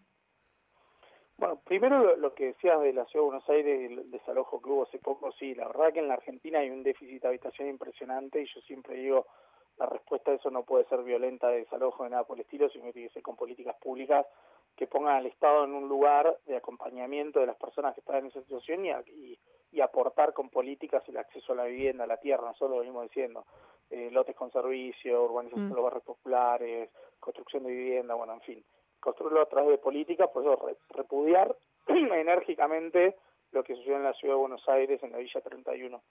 Bueno, 1.37 1.59
primero 1.65 2.15
lo, 2.15 2.33
que 2.33 2.47
decías 2.47 2.79
de 2.79 2.93
la 2.93 3.05
Ciudad 3.05 3.25
de 3.25 3.29
Buenos 3.29 3.49
Aires, 3.49 3.91
el 3.91 4.09
desalojo 4.09 4.61
que 4.61 4.69
hubo 4.69 4.83
hace 4.83 4.99
poco, 4.99 5.33
sí, 5.33 5.53
la 5.53 5.67
verdad 5.67 5.91
que 5.91 5.99
en 5.99 6.07
la 6.07 6.13
Argentina 6.13 6.59
hay 6.59 6.69
un 6.69 6.81
déficit 6.81 7.21
de 7.21 7.27
habitación 7.27 7.67
impresionante 7.67 8.41
y 8.41 8.45
yo 8.45 8.61
siempre 8.61 8.95
digo, 8.95 9.27
la 9.77 9.85
respuesta 9.85 10.31
a 10.31 10.35
eso 10.35 10.49
no 10.49 10.63
puede 10.63 10.85
ser 10.85 11.03
violenta 11.03 11.49
de 11.49 11.59
desalojo 11.59 12.05
de 12.05 12.11
nada 12.11 12.23
por 12.23 12.37
el 12.37 12.41
estilo, 12.45 12.69
sino 12.69 12.85
que 12.85 12.93
tiene 12.93 13.09
que 13.09 13.15
ser 13.15 13.23
con 13.23 13.35
políticas 13.35 13.75
públicas 13.81 14.25
que 14.77 14.87
pongan 14.87 15.17
al 15.17 15.25
Estado 15.25 15.65
en 15.65 15.73
un 15.73 15.89
lugar 15.89 16.37
de 16.45 16.55
acompañamiento 16.55 17.41
de 17.41 17.47
las 17.47 17.57
personas 17.57 17.93
que 17.93 17.99
están 17.99 18.17
en 18.17 18.27
esa 18.27 18.41
situación 18.41 18.85
y, 18.85 18.89
y, 18.89 19.39
aportar 19.81 20.33
con 20.33 20.49
políticas 20.49 21.07
el 21.07 21.17
acceso 21.17 21.53
a 21.53 21.57
la 21.57 21.65
vivienda, 21.65 22.03
a 22.03 22.07
la 22.07 22.17
tierra, 22.17 22.47
nosotros 22.47 22.71
lo 22.71 22.79
venimos 22.79 23.03
diciendo, 23.03 23.45
eh, 23.89 24.09
lotes 24.11 24.35
con 24.35 24.51
servicio, 24.51 25.23
urbanización 25.23 25.67
mm. 25.67 25.69
de 25.69 25.75
los 25.75 25.83
barrios 25.83 26.03
populares, 26.03 26.89
construcción 27.19 27.63
de 27.63 27.71
vivienda, 27.71 28.15
bueno, 28.15 28.33
en 28.33 28.41
fin 28.41 28.65
construirlo 29.05 29.41
a 29.41 29.45
través 29.45 29.69
de 29.69 29.77
políticas, 29.77 30.29
por 30.31 30.41
eso 30.41 30.59
repudiar 30.89 31.55
enérgicamente 31.87 33.15
lo 33.51 33.63
que 33.63 33.75
sucedió 33.75 33.97
en 33.97 34.03
la 34.03 34.13
ciudad 34.13 34.33
de 34.33 34.39
Buenos 34.39 34.67
Aires, 34.67 35.01
en 35.03 35.11
la 35.11 35.19
Villa 35.19 35.41
31. 35.41 36.01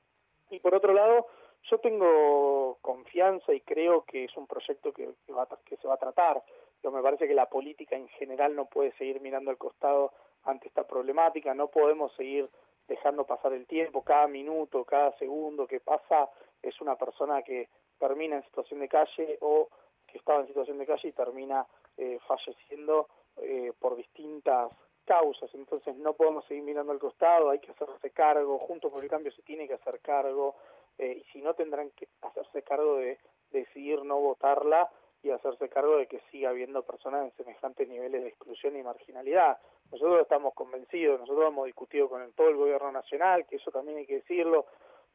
Y 0.50 0.60
por 0.60 0.76
otro 0.76 0.94
lado, 0.94 1.26
yo 1.70 1.78
tengo 1.78 2.78
confianza 2.80 3.52
y 3.52 3.60
creo 3.62 4.04
que 4.04 4.24
es 4.24 4.36
un 4.36 4.46
proyecto 4.46 4.92
que, 4.92 5.12
va, 5.36 5.48
que 5.64 5.76
se 5.76 5.88
va 5.88 5.94
a 5.94 5.98
tratar. 5.98 6.42
Yo 6.84 6.92
me 6.92 7.02
parece 7.02 7.26
que 7.26 7.34
la 7.34 7.46
política 7.46 7.96
en 7.96 8.08
general 8.08 8.54
no 8.54 8.66
puede 8.66 8.92
seguir 8.92 9.20
mirando 9.20 9.50
al 9.50 9.58
costado 9.58 10.12
ante 10.44 10.68
esta 10.68 10.86
problemática, 10.86 11.52
no 11.52 11.68
podemos 11.68 12.14
seguir 12.14 12.48
dejando 12.88 13.24
pasar 13.24 13.52
el 13.52 13.66
tiempo, 13.66 14.02
cada 14.02 14.26
minuto, 14.26 14.84
cada 14.84 15.16
segundo 15.18 15.66
que 15.66 15.80
pasa 15.80 16.28
es 16.62 16.80
una 16.80 16.96
persona 16.96 17.42
que 17.42 17.68
termina 17.98 18.36
en 18.36 18.44
situación 18.44 18.80
de 18.80 18.88
calle 18.88 19.38
o 19.40 19.68
que 20.06 20.18
estaba 20.18 20.40
en 20.40 20.46
situación 20.48 20.78
de 20.78 20.86
calle 20.86 21.08
y 21.08 21.12
termina 21.12 21.66
eh, 21.96 22.18
falleciendo 22.26 23.08
eh, 23.36 23.72
por 23.78 23.96
distintas 23.96 24.70
causas, 25.04 25.50
entonces 25.54 25.96
no 25.96 26.14
podemos 26.14 26.46
seguir 26.46 26.64
mirando 26.64 26.92
al 26.92 26.98
costado, 26.98 27.50
hay 27.50 27.58
que 27.58 27.72
hacerse 27.72 28.10
cargo, 28.10 28.58
junto 28.58 28.90
con 28.90 29.02
el 29.02 29.10
cambio 29.10 29.32
se 29.32 29.42
tiene 29.42 29.68
que 29.68 29.74
hacer 29.74 30.00
cargo, 30.00 30.54
eh, 30.96 31.20
y 31.20 31.24
si 31.30 31.42
no 31.42 31.52
tendrán 31.52 31.90
que 31.90 32.08
hacerse 32.22 32.62
cargo 32.62 32.96
de, 32.96 33.18
decidir 33.54 34.04
no 34.04 34.18
votarla 34.20 34.90
y 35.24 35.30
hacerse 35.30 35.68
cargo 35.68 35.96
de 35.96 36.06
que 36.06 36.20
siga 36.30 36.50
habiendo 36.50 36.82
personas 36.82 37.24
en 37.24 37.36
semejantes 37.36 37.88
niveles 37.88 38.22
de 38.22 38.28
exclusión 38.28 38.76
y 38.76 38.82
marginalidad. 38.82 39.58
Nosotros 39.90 40.20
estamos 40.20 40.52
convencidos, 40.54 41.18
nosotros 41.18 41.48
hemos 41.48 41.66
discutido 41.66 42.08
con 42.08 42.30
todo 42.32 42.48
el 42.48 42.56
gobierno 42.56 42.92
nacional, 42.92 43.46
que 43.46 43.56
eso 43.56 43.70
también 43.70 43.98
hay 43.98 44.06
que 44.06 44.16
decirlo, 44.16 44.66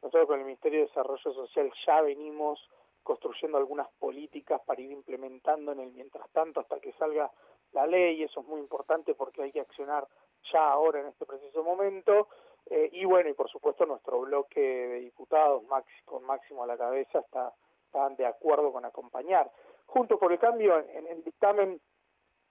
nosotros 0.02 0.28
con 0.28 0.40
el 0.40 0.46
Ministerio 0.46 0.80
de 0.80 0.88
Desarrollo 0.88 1.34
Social 1.34 1.72
ya 1.86 2.02
venimos 2.02 2.60
construyendo 3.04 3.58
algunas 3.58 3.88
políticas 4.00 4.62
para 4.66 4.82
ir 4.82 4.92
implementando 4.92 5.72
en 5.74 5.80
el 5.80 5.92
mientras 5.92 6.30
tanto 6.32 6.60
hasta 6.60 6.80
que 6.80 6.94
salga 6.94 7.32
la 7.74 7.86
ley, 7.86 8.24
eso 8.24 8.42
es 8.42 8.48
muy 8.48 8.60
importante 8.60 9.14
porque 9.14 9.44
hay 9.44 9.52
que 9.52 9.62
accionar 9.62 10.08
ya 10.52 10.72
ahora 10.72 11.02
en 11.02 11.08
este 11.08 11.26
preciso 11.26 11.64
momento, 11.64 12.30
eh, 12.70 12.90
y 12.94 13.06
bueno, 13.06 13.30
y 13.30 13.34
por 13.34 13.50
supuesto 13.50 13.86
nuestro 13.86 14.22
bloque 14.22 14.60
de 14.60 15.00
diputados 15.02 15.64
con 16.06 16.24
Máximo 16.24 16.64
a 16.64 16.68
la 16.68 16.78
cabeza 16.78 17.20
está, 17.20 17.54
están 17.86 18.16
de 18.16 18.26
acuerdo 18.26 18.72
con 18.72 18.86
acompañar. 18.86 19.52
Junto 19.90 20.20
por 20.20 20.32
el 20.32 20.40
cambio, 20.40 20.78
en, 20.78 21.08
el 21.08 21.24
dictamen 21.24 21.82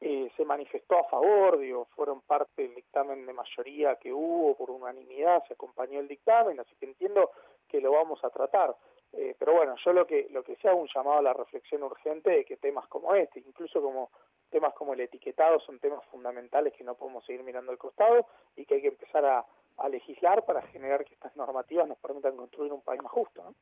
eh, 0.00 0.30
se 0.36 0.44
manifestó 0.44 0.98
a 0.98 1.04
favor, 1.04 1.58
digo, 1.58 1.86
fueron 1.94 2.20
parte 2.22 2.62
del 2.62 2.74
dictamen 2.74 3.26
de 3.26 3.32
mayoría 3.32 3.96
que 3.96 4.12
hubo, 4.12 4.56
por 4.56 4.70
unanimidad 4.70 5.44
se 5.46 5.54
acompañó 5.54 6.00
el 6.00 6.08
dictamen, 6.08 6.58
así 6.58 6.74
que 6.76 6.86
entiendo 6.86 7.30
que 7.68 7.80
lo 7.80 7.92
vamos 7.92 8.22
a 8.24 8.30
tratar. 8.30 8.74
Eh, 9.12 9.36
pero 9.38 9.54
bueno, 9.54 9.76
yo 9.84 9.92
lo 9.92 10.06
que 10.06 10.28
lo 10.30 10.42
que 10.42 10.56
sea 10.56 10.74
un 10.74 10.88
llamado 10.92 11.18
a 11.18 11.22
la 11.22 11.32
reflexión 11.32 11.82
urgente 11.82 12.30
de 12.30 12.44
que 12.44 12.56
temas 12.56 12.86
como 12.88 13.14
este, 13.14 13.40
incluso 13.40 13.80
como 13.80 14.10
temas 14.50 14.74
como 14.74 14.94
el 14.94 15.00
etiquetado, 15.00 15.60
son 15.60 15.78
temas 15.78 16.04
fundamentales 16.06 16.74
que 16.74 16.84
no 16.84 16.94
podemos 16.94 17.24
seguir 17.24 17.42
mirando 17.44 17.70
al 17.70 17.78
costado 17.78 18.26
y 18.56 18.66
que 18.66 18.74
hay 18.74 18.82
que 18.82 18.88
empezar 18.88 19.24
a, 19.24 19.46
legislar 19.88 20.44
para 20.44 20.60
generar 20.62 21.04
que 21.04 21.14
estas 21.14 21.36
normativas 21.36 21.86
nos 21.86 21.98
permitan 21.98 22.36
construir 22.36 22.72
un 22.72 22.82
país 22.82 23.00
más 23.00 23.12
justo. 23.12 23.54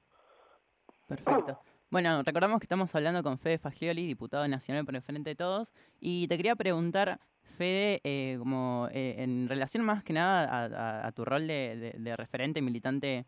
Perfecto. 1.08 1.60
Bueno, 1.90 2.22
recordamos 2.22 2.60
que 2.60 2.64
estamos 2.64 2.94
hablando 2.94 3.22
con 3.22 3.38
Fede 3.38 3.58
Faglioli, 3.58 4.06
diputado 4.06 4.46
nacional 4.48 4.84
por 4.84 4.96
el 4.96 5.02
Frente 5.02 5.30
de 5.30 5.36
Todos, 5.36 5.72
y 6.00 6.26
te 6.28 6.36
quería 6.36 6.56
preguntar, 6.56 7.20
Fede, 7.56 8.00
eh, 8.04 8.36
como 8.38 8.88
eh, 8.92 9.22
en 9.22 9.48
relación 9.48 9.84
más 9.84 10.02
que 10.02 10.12
nada 10.12 11.06
a, 11.06 11.12
tu 11.12 11.24
rol 11.24 11.46
de, 11.46 12.14
referente 12.16 12.60
militante 12.60 13.24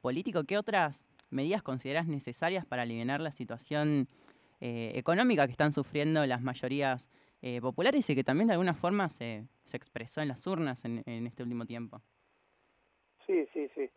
político, 0.00 0.44
¿qué 0.44 0.56
otras 0.56 1.04
medidas 1.32 1.62
consideras 1.62 2.06
necesarias 2.06 2.64
para 2.64 2.82
aliviar 2.82 3.20
la 3.20 3.32
situación 3.32 4.08
eh, 4.60 4.92
económica 4.94 5.46
que 5.46 5.52
están 5.52 5.72
sufriendo 5.72 6.24
las 6.24 6.40
mayorías 6.40 7.10
eh, 7.40 7.60
populares 7.60 8.08
y 8.08 8.14
que 8.14 8.22
también 8.22 8.46
de 8.46 8.52
alguna 8.52 8.74
forma 8.74 9.08
se, 9.08 9.48
se 9.64 9.76
expresó 9.76 10.20
en 10.20 10.28
las 10.28 10.46
urnas 10.46 10.84
en, 10.84 11.02
este 11.26 11.42
último 11.42 11.66
tiempo? 11.66 12.00
Sí, 13.26 13.44
sí, 13.52 13.68
sí. 13.74 13.90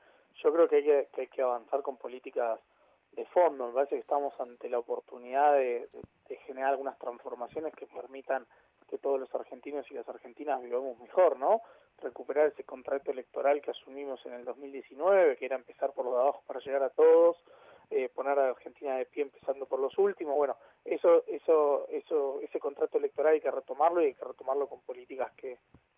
Yo 0.43 0.51
creo 0.51 0.67
que, 0.67 1.07
hay 1.17 1.27
que 1.27 1.41
avanzar 1.41 1.83
con 1.83 1.97
políticas 1.97 2.59
de 3.15 3.25
fondo. 3.25 3.67
Me 3.67 3.73
parece 3.73 3.95
que 3.95 4.01
estamos 4.01 4.33
ante 4.39 4.69
la 4.69 4.79
oportunidad 4.79 5.53
de, 5.53 5.87
generar 6.45 6.71
algunas 6.71 6.97
transformaciones 6.99 7.73
que 7.73 7.87
permitan 7.87 8.45
que 8.89 8.97
todos 8.99 9.19
los 9.19 9.33
argentinos 9.33 9.89
y 9.89 9.95
las 9.95 10.07
argentinas 10.07 10.61
vivamos 10.61 10.99
mejor, 10.99 11.39
¿no? 11.39 11.61
recuperar 12.01 12.47
ese 12.47 12.63
contrato 12.63 13.09
electoral 13.11 13.61
que 13.61 13.71
asumimos 13.71 14.23
en 14.25 14.33
el 14.33 14.45
2019, 14.45 15.37
que 15.37 15.45
era 15.45 15.55
empezar 15.55 15.91
por 15.93 16.05
los 16.05 16.13
de 16.13 16.21
abajo 16.21 16.43
para 16.45 16.59
llegar 16.59 16.83
a 16.83 16.89
todos, 16.89 17.37
eh, 17.89 18.09
poner 18.09 18.37
a 18.37 18.49
Argentina 18.49 18.97
de 18.97 19.05
pie 19.05 19.23
empezando 19.23 19.65
por 19.65 19.79
los 19.79 19.97
últimos. 19.97 20.35
Bueno, 20.35 20.55
eso, 20.83 21.23
eso, 21.27 21.87
eso, 21.89 22.41
ese 22.41 22.59
contrato 22.59 22.97
electoral 22.97 23.33
hay 23.33 23.41
que 23.41 23.49
retomarlo 23.49 24.01
y 24.01 24.07
hay 24.07 24.13
que 24.13 24.25
retomarlo 24.25 24.67
con 24.67 24.81
políticas 24.81 25.31
que, 25.33 25.57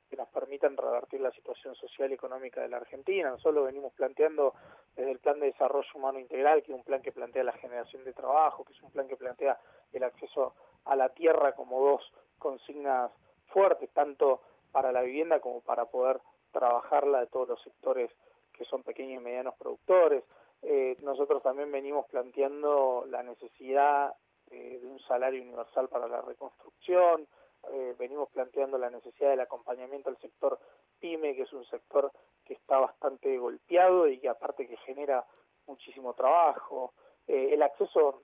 que 0.09 0.15
nos 0.15 0.27
permitan 0.29 0.77
revertir 0.77 1.21
la 1.21 1.31
situación 1.31 1.75
social 1.75 2.11
y 2.11 2.15
económica 2.15 2.61
de 2.61 2.69
la 2.69 2.77
Argentina. 2.77 3.29
Nosotros 3.29 3.55
lo 3.55 3.63
venimos 3.63 3.93
planteando 3.93 4.53
desde 4.95 5.11
el 5.11 5.19
Plan 5.19 5.39
de 5.39 5.47
Desarrollo 5.47 5.89
Humano 5.95 6.19
Integral, 6.19 6.63
que 6.63 6.71
es 6.71 6.77
un 6.77 6.83
plan 6.83 7.01
que 7.01 7.11
plantea 7.11 7.43
la 7.43 7.53
generación 7.53 8.03
de 8.03 8.13
trabajo, 8.13 8.63
que 8.63 8.73
es 8.73 8.81
un 8.81 8.91
plan 8.91 9.07
que 9.07 9.17
plantea 9.17 9.59
el 9.93 10.03
acceso 10.03 10.55
a 10.85 10.95
la 10.95 11.09
tierra 11.09 11.53
como 11.53 11.81
dos 11.81 12.13
consignas 12.39 13.11
fuertes, 13.47 13.89
tanto 13.91 14.41
para 14.71 14.91
la 14.91 15.01
vivienda 15.01 15.39
como 15.39 15.61
para 15.61 15.85
poder 15.85 16.19
trabajarla 16.51 17.21
de 17.21 17.27
todos 17.27 17.49
los 17.49 17.61
sectores 17.61 18.11
que 18.53 18.65
son 18.65 18.83
pequeños 18.83 19.21
y 19.21 19.23
medianos 19.23 19.55
productores. 19.55 20.23
Eh, 20.61 20.97
nosotros 21.01 21.43
también 21.43 21.71
venimos 21.71 22.07
planteando 22.07 23.05
la 23.07 23.21
necesidad 23.23 24.15
eh, 24.49 24.79
de 24.81 24.87
un 24.87 24.99
salario 25.01 25.41
universal 25.41 25.87
para 25.89 26.07
la 26.07 26.21
reconstrucción, 26.21 27.27
eh, 27.71 27.95
venimos 27.97 28.29
planteando 28.29 28.77
la 28.77 28.89
necesidad 28.89 29.31
del 29.31 29.41
acompañamiento 29.41 30.09
al 30.09 30.17
sector 30.17 30.59
pyme, 30.99 31.35
que 31.35 31.43
es 31.43 31.53
un 31.53 31.65
sector 31.65 32.11
que 32.45 32.53
está 32.53 32.79
bastante 32.79 33.37
golpeado 33.37 34.07
y 34.07 34.19
que 34.19 34.29
aparte 34.29 34.67
que 34.67 34.77
genera 34.77 35.25
muchísimo 35.65 36.13
trabajo, 36.13 36.93
el 37.27 37.61
acceso 37.61 38.21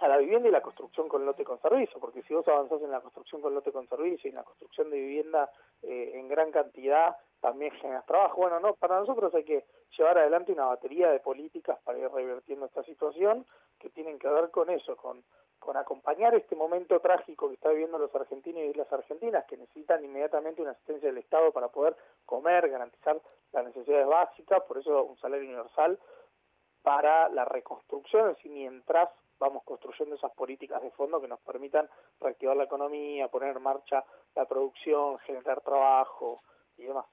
a 0.00 0.08
la 0.08 0.18
vivienda 0.18 0.48
y 0.48 0.52
la 0.52 0.60
construcción 0.60 1.08
con 1.08 1.24
lote 1.24 1.44
con 1.44 1.60
servicio, 1.60 1.98
porque 1.98 2.22
si 2.22 2.34
vos 2.34 2.46
avanzás 2.46 2.80
en 2.82 2.90
la 2.90 3.00
construcción 3.00 3.42
con 3.42 3.54
lote 3.54 3.72
con 3.72 3.88
servicio 3.88 4.28
y 4.28 4.30
en 4.30 4.36
la 4.36 4.44
construcción 4.44 4.90
de 4.90 4.96
vivienda 4.96 5.50
eh, 5.82 6.12
en 6.14 6.28
gran 6.28 6.52
cantidad, 6.52 7.16
también 7.40 7.72
generas 7.72 8.06
trabajo. 8.06 8.42
Bueno, 8.42 8.60
no, 8.60 8.74
para 8.74 9.00
nosotros 9.00 9.34
hay 9.34 9.44
que 9.44 9.64
llevar 9.96 10.18
adelante 10.18 10.52
una 10.52 10.66
batería 10.66 11.10
de 11.10 11.20
políticas 11.20 11.78
para 11.84 11.98
ir 11.98 12.08
revirtiendo 12.10 12.66
esta 12.66 12.84
situación 12.84 13.44
que 13.78 13.90
tienen 13.90 14.18
que 14.18 14.28
ver 14.28 14.50
con 14.50 14.70
eso, 14.70 14.96
con, 14.96 15.24
con 15.58 15.76
acompañar 15.76 16.34
este 16.34 16.56
momento 16.56 17.00
trágico 17.00 17.48
que 17.48 17.54
está 17.54 17.70
viviendo 17.70 17.98
los 17.98 18.14
argentinos 18.14 18.62
y 18.62 18.74
las 18.74 18.92
argentinas 18.92 19.44
que 19.46 19.56
necesitan 19.56 20.04
inmediatamente 20.04 20.62
una 20.62 20.72
asistencia 20.72 21.08
del 21.08 21.18
Estado 21.18 21.52
para 21.52 21.68
poder 21.68 21.96
comer, 22.24 22.68
garantizar 22.68 23.20
las 23.52 23.64
necesidades 23.64 24.06
básicas, 24.06 24.62
por 24.64 24.78
eso 24.78 25.04
un 25.04 25.18
salario 25.18 25.46
universal 25.46 25.98
para 26.82 27.28
la 27.28 27.44
reconstrucción, 27.44 28.28
decir, 28.28 28.50
mientras 28.50 29.10
vamos 29.38 29.62
construyendo 29.64 30.16
esas 30.16 30.32
políticas 30.32 30.82
de 30.82 30.90
fondo 30.90 31.20
que 31.20 31.28
nos 31.28 31.40
permitan 31.40 31.88
reactivar 32.20 32.56
la 32.56 32.64
economía, 32.64 33.28
poner 33.28 33.56
en 33.56 33.62
marcha 33.62 34.04
la 34.34 34.46
producción, 34.46 35.18
generar 35.20 35.60
trabajo 35.60 36.40
y 36.76 36.84
demás. 36.84 37.06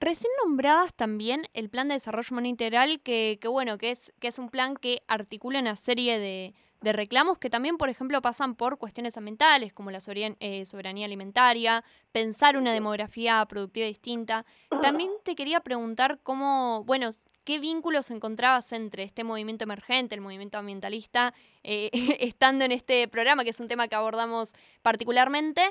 Recién 0.00 0.32
nombrabas 0.42 0.94
también 0.94 1.46
el 1.52 1.68
plan 1.68 1.88
de 1.88 1.94
desarrollo 1.94 2.28
humano 2.32 2.48
integral, 2.48 3.00
que, 3.02 3.38
que, 3.40 3.48
bueno, 3.48 3.76
que 3.78 3.90
es, 3.90 4.12
que 4.18 4.28
es 4.28 4.38
un 4.38 4.48
plan 4.48 4.74
que 4.76 5.02
articula 5.08 5.60
una 5.60 5.76
serie 5.76 6.18
de, 6.18 6.54
de 6.80 6.92
reclamos 6.92 7.38
que 7.38 7.50
también, 7.50 7.76
por 7.76 7.90
ejemplo, 7.90 8.22
pasan 8.22 8.54
por 8.54 8.78
cuestiones 8.78 9.16
ambientales, 9.16 9.72
como 9.72 9.90
la 9.90 9.98
eh, 10.08 10.66
soberanía 10.66 11.04
alimentaria, 11.04 11.84
pensar 12.12 12.56
una 12.56 12.72
demografía 12.72 13.44
productiva 13.46 13.86
distinta. 13.86 14.46
También 14.80 15.10
te 15.22 15.34
quería 15.36 15.60
preguntar 15.60 16.18
cómo, 16.22 16.84
bueno, 16.84 17.10
¿Qué 17.42 17.58
vínculos 17.58 18.10
encontrabas 18.10 18.70
entre 18.72 19.02
este 19.02 19.24
movimiento 19.24 19.64
emergente, 19.64 20.14
el 20.14 20.20
movimiento 20.20 20.58
ambientalista, 20.58 21.32
eh, 21.64 21.90
estando 22.20 22.66
en 22.66 22.70
este 22.70 23.08
programa, 23.08 23.44
que 23.44 23.50
es 23.50 23.60
un 23.60 23.66
tema 23.66 23.88
que 23.88 23.96
abordamos 23.96 24.52
particularmente, 24.82 25.62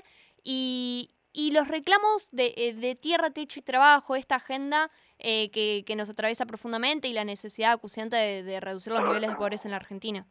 y, 0.43 1.11
los 1.33 1.67
reclamos 1.67 2.29
de, 2.31 2.53
eh, 2.57 2.73
de, 2.73 2.95
tierra, 2.95 3.31
techo 3.31 3.59
y 3.59 3.63
trabajo, 3.63 4.15
esta 4.15 4.35
agenda 4.35 4.89
eh, 5.19 5.51
que, 5.51 5.83
que, 5.85 5.95
nos 5.95 6.09
atraviesa 6.09 6.45
profundamente 6.45 7.07
y 7.07 7.13
la 7.13 7.25
necesidad 7.25 7.71
acuciante 7.71 8.15
de, 8.15 8.43
de, 8.43 8.59
reducir 8.59 8.93
los 8.93 9.03
niveles 9.03 9.29
de 9.29 9.35
pobreza 9.35 9.67
en 9.67 9.71
la 9.71 9.77
Argentina. 9.77 10.25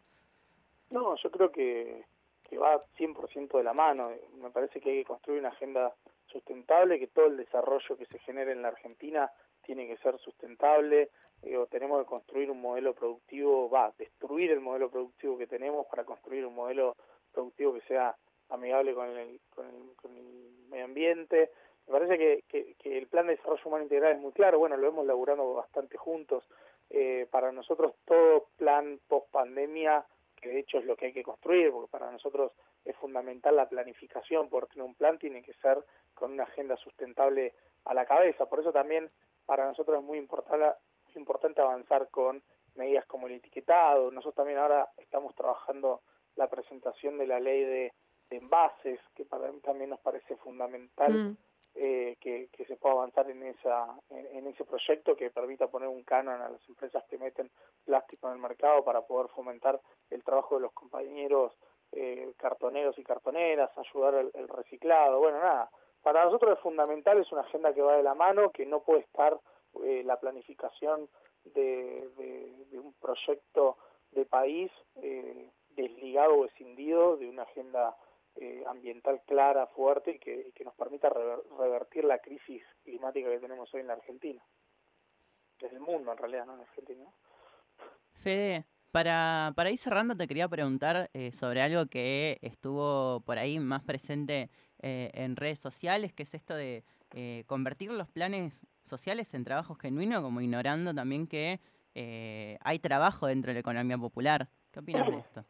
No, 0.91 1.17
yo 1.17 1.31
creo 1.31 1.53
que, 1.53 2.05
que 2.49 2.59
va 2.59 2.83
100% 2.99 3.57
de 3.57 3.65
la 3.65 3.75
mano. 3.75 4.11
Me 4.41 4.51
parece 4.51 4.81
que 4.81 4.91
hay 4.91 4.99
que 4.99 5.05
construir 5.05 5.41
una 5.41 5.51
agenda 5.51 5.95
sustentable, 6.27 6.99
que 6.99 7.09
todo 7.09 7.27
el 7.27 7.37
desarrollo 7.37 7.97
que 7.97 8.07
se 8.07 8.19
genere 8.21 8.53
en 8.53 8.63
la 8.63 8.69
Argentina 8.69 9.31
tiene 9.65 9.87
que 9.87 9.99
ser 9.99 10.19
sustentable, 10.19 11.11
o 11.57 11.67
tenemos 11.67 12.03
que 12.03 12.09
construir 12.09 12.51
un 12.51 12.61
modelo 12.61 12.95
productivo, 12.95 13.71
va, 13.71 13.93
destruir 13.99 14.51
el 14.51 14.61
modelo 14.61 14.91
productivo 14.91 15.39
que 15.39 15.47
tenemos 15.47 15.87
para 15.87 16.05
construir 16.05 16.45
un 16.45 16.55
modelo 16.55 16.97
productivo 17.33 17.75
que 17.75 17.83
sea 17.83 18.17
amigable 18.49 18.95
con 18.95 19.09
el, 19.09 19.41
con 19.55 19.67
el, 19.67 19.97
con 19.97 20.17
el 20.17 20.58
medio 20.69 20.85
ambiente. 20.85 21.51
Me 21.87 21.93
parece 21.93 22.19
que, 22.19 22.45
que, 22.49 22.75
que, 22.75 22.99
el 22.99 23.07
plan 23.07 23.27
de 23.27 23.37
desarrollo 23.37 23.63
humano 23.65 23.85
integral 23.85 24.13
es 24.13 24.21
muy 24.21 24.33
claro, 24.33 24.59
bueno, 24.59 24.77
lo 24.77 24.89
hemos 24.89 25.07
laburado 25.07 25.55
bastante 25.55 25.97
juntos. 25.97 26.45
Eh, 26.91 27.27
para 27.31 27.53
nosotros 27.53 27.95
todo 28.07 28.47
plan 28.57 28.99
post 29.09 29.31
pandemia, 29.31 30.05
que 30.37 30.49
de 30.49 30.61
hecho 30.61 30.79
es 30.79 30.85
lo 30.85 30.97
que 30.97 31.07
hay 31.07 31.13
que 31.13 31.23
construir, 31.23 31.71
porque 31.71 31.91
para 31.91 32.11
nosotros 32.11 32.53
es 32.85 32.97
fundamental 32.97 33.57
la 33.57 33.69
planificación, 33.69 34.49
porque 34.49 34.81
un 34.81 34.95
plan 34.95 35.19
tiene 35.19 35.43
que 35.43 35.53
ser 35.55 35.85
con 36.15 36.33
una 36.33 36.45
agenda 36.45 36.77
sustentable 36.77 37.55
a 37.85 37.95
la 37.95 38.07
cabeza. 38.07 38.47
Por 38.47 38.61
eso 38.61 38.73
también 38.73 39.11
para 39.45 39.67
nosotros 39.67 39.99
es 39.99 40.05
muy 40.05 40.19
importante 40.19 41.61
avanzar 41.61 42.09
con 42.09 42.43
medidas 42.75 43.05
como 43.07 43.27
el 43.27 43.35
etiquetado. 43.35 44.11
Nosotros 44.11 44.37
también 44.37 44.59
ahora 44.59 44.89
estamos 44.97 45.35
trabajando 45.35 46.01
la 46.37 46.49
presentación 46.49 47.19
de 47.19 47.27
la 47.27 47.41
ley 47.41 47.65
de, 47.65 47.93
de 48.31 48.37
envases, 48.37 49.01
que 49.15 49.25
para 49.25 49.51
mí 49.51 49.61
también 49.61 49.91
nos 49.91 50.01
parece 50.01 50.37
fundamental 50.37 51.13
mm. 51.13 51.37
eh, 51.75 52.17
que, 52.21 52.49
que, 52.53 52.65
se 52.67 52.77
pueda 52.77 52.95
avanzar 52.95 53.31
en, 53.31 53.43
esa, 53.43 53.99
en, 54.11 54.27
en, 54.39 54.47
ese 54.47 54.65
proyecto 54.65 55.17
que 55.17 55.31
permita 55.31 55.69
poner 55.69 55.89
un 55.89 56.03
canon 56.03 56.41
a 56.41 56.49
las 56.49 56.69
empresas 56.69 57.05
que 57.09 57.19
meten 57.19 57.51
plástico 57.85 58.29
en 58.29 58.35
el 58.35 58.41
mercado 58.41 58.85
para 58.85 59.03
poder 59.03 59.29
fomentar 59.29 59.81
el 60.11 60.23
trabajo 60.23 60.57
de 60.57 60.63
los 60.63 60.73
compañeros 60.73 61.53
eh, 61.93 62.33
cartoneros 62.37 62.99
y 62.99 63.03
cartoneras, 63.03 63.71
ayudar 63.77 64.15
el, 64.15 64.31
el 64.35 64.49
reciclado. 64.49 65.21
Bueno, 65.21 65.39
nada, 65.39 65.71
para 66.03 66.25
nosotros 66.25 66.57
es 66.57 66.63
fundamental, 66.63 67.19
es 67.19 67.33
una 67.33 67.43
agenda 67.43 67.73
que 67.73 67.83
va 67.83 67.97
de 67.97 68.03
la 68.03 68.15
mano, 68.15 68.51
que 68.51 68.67
no 68.67 68.81
puede 68.81 69.01
estar 69.01 69.39
eh, 69.85 70.03
la 70.05 70.19
planificación 70.19 71.09
de, 71.45 72.09
de, 72.17 72.67
de, 72.71 72.79
un 72.79 72.93
proyecto 72.95 73.77
de 74.13 74.25
país 74.25 74.71
eh, 74.97 75.51
desligado 75.71 76.35
o 76.35 76.45
escindido 76.47 77.17
de 77.17 77.29
una 77.29 77.43
agenda 77.43 77.97
eh, 78.41 78.65
ambiental 78.67 79.23
clara, 79.27 79.67
fuerte 79.67 80.13
y 80.13 80.19
que, 80.19 80.47
y 80.49 80.53
que 80.53 80.65
nos 80.65 80.75
permita 80.75 81.09
rever, 81.09 81.41
revertir 81.59 82.05
la 82.05 82.19
crisis 82.19 82.63
climática 82.85 83.31
que 83.31 83.39
tenemos 83.39 83.73
hoy 83.75 83.81
en 83.81 83.87
la 83.89 83.95
Argentina. 83.95 84.43
Desde 85.61 85.77
el 85.77 85.83
mundo, 85.83 86.13
en 86.13 86.19
realidad, 86.19 86.47
no 86.47 86.55
en 86.55 86.61
Argentina. 86.61 87.05
Fede, 88.13 88.65
para, 88.91 89.53
para 89.57 89.71
ir 89.71 89.79
cerrando, 89.79 90.17
te 90.17 90.27
quería 90.27 90.49
preguntar 90.49 91.11
eh, 91.13 91.33
sobre 91.33 91.63
algo 91.63 91.87
que 91.87 92.39
estuvo 92.43 93.21
por 93.21 93.39
ahí 93.39 93.59
más 93.59 93.83
presente 93.83 94.51
eh, 94.81 95.11
en 95.15 95.35
redes 95.35 95.59
sociales, 95.59 96.13
que 96.13 96.23
es 96.23 96.35
esto 96.35 96.55
de 96.55 96.85
eh, 97.13 97.45
convertir 97.47 97.91
los 97.91 98.09
planes 98.09 98.67
sociales 98.85 99.35
en 99.35 99.43
trabajos 99.43 99.79
genuinos, 99.79 100.23
como 100.23 100.41
ignorando 100.41 100.95
también 100.95 101.27
que 101.27 101.61
eh, 101.95 102.59
hay 102.61 102.79
trabajo 102.79 103.27
dentro 103.27 103.51
de 103.51 103.55
la 103.55 103.61
economía 103.61 103.99
popular. 103.99 104.49
¿Qué 104.71 104.81
opinas 104.81 105.09
de 105.09 105.19
esto? 105.19 105.45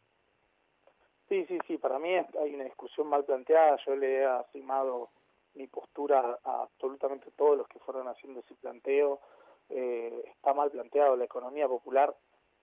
Sí, 1.28 1.44
sí, 1.46 1.58
sí, 1.66 1.76
para 1.76 1.98
mí 1.98 2.14
hay 2.14 2.54
una 2.54 2.64
discusión 2.64 3.06
mal 3.06 3.24
planteada, 3.24 3.76
yo 3.84 3.94
le 3.94 4.20
he 4.20 4.24
asimado 4.24 5.10
mi 5.54 5.66
postura 5.66 6.38
a 6.42 6.62
absolutamente 6.62 7.30
todos 7.36 7.58
los 7.58 7.68
que 7.68 7.78
fueron 7.80 8.08
haciendo 8.08 8.40
ese 8.40 8.54
planteo, 8.54 9.20
eh, 9.68 10.22
está 10.24 10.54
mal 10.54 10.70
planteado, 10.70 11.16
la 11.16 11.24
economía 11.24 11.68
popular 11.68 12.16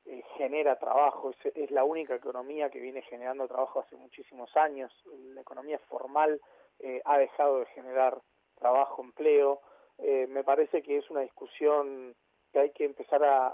eh, 0.06 0.24
genera 0.38 0.80
trabajo, 0.80 1.30
es, 1.30 1.56
es 1.56 1.70
la 1.70 1.84
única 1.84 2.16
economía 2.16 2.72
que 2.72 2.80
viene 2.80 3.04
generando 3.04 3.48
trabajo 3.48 3.82
hace 3.82 3.96
muchísimos 3.98 4.56
años, 4.58 4.92
la 5.34 5.42
economía 5.42 5.78
formal 5.88 6.42
eh, 6.80 7.02
ha 7.06 7.20
dejado 7.20 7.60
de 7.60 7.66
generar 7.68 8.20
trabajo, 8.56 9.04
empleo, 9.04 9.62
eh, 10.00 10.26
me 10.28 10.44
parece 10.44 10.82
que 10.82 10.98
es 10.98 11.10
una 11.10 11.22
discusión 11.22 12.16
que 12.56 12.62
hay 12.62 12.70
que 12.70 12.86
empezar 12.86 13.22
a, 13.22 13.54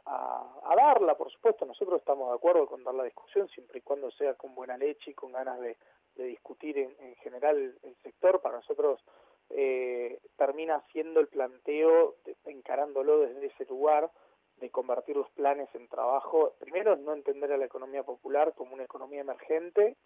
darla, 0.78 1.18
por 1.18 1.32
supuesto, 1.32 1.66
nosotros 1.66 2.00
estamos 2.00 2.30
de 2.30 2.36
acuerdo 2.36 2.68
con 2.68 2.84
dar 2.84 2.94
la 2.94 3.04
discusión, 3.04 3.50
siempre 3.50 3.80
y 3.80 3.82
cuando 3.82 4.12
sea 4.12 4.36
con 4.36 4.54
buena 4.54 4.78
leche 4.78 5.10
y 5.10 5.14
con 5.16 5.32
ganas 5.32 5.60
de, 5.60 5.76
discutir 6.18 6.78
en, 6.78 6.96
en 7.00 7.16
general 7.16 7.76
el, 7.82 7.96
sector, 8.04 8.42
para 8.42 8.58
nosotros 8.58 9.04
eh, 9.50 10.20
termina 10.38 10.84
siendo 10.92 11.20
el 11.20 11.30
planteo, 11.30 12.18
encarándolo 12.46 13.22
desde 13.22 13.48
ese 13.48 13.66
lugar, 13.66 14.12
de 14.58 14.70
convertir 14.70 15.16
los 15.16 15.32
planes 15.32 15.68
en 15.74 15.88
trabajo, 15.88 16.54
primero 16.60 16.96
no 16.96 17.14
entender 17.14 17.52
a 17.52 17.58
la 17.58 17.66
economía 17.66 18.04
popular 18.04 18.54
como 18.54 18.76
una 18.76 18.84
economía 18.84 19.22
emergente, 19.22 19.98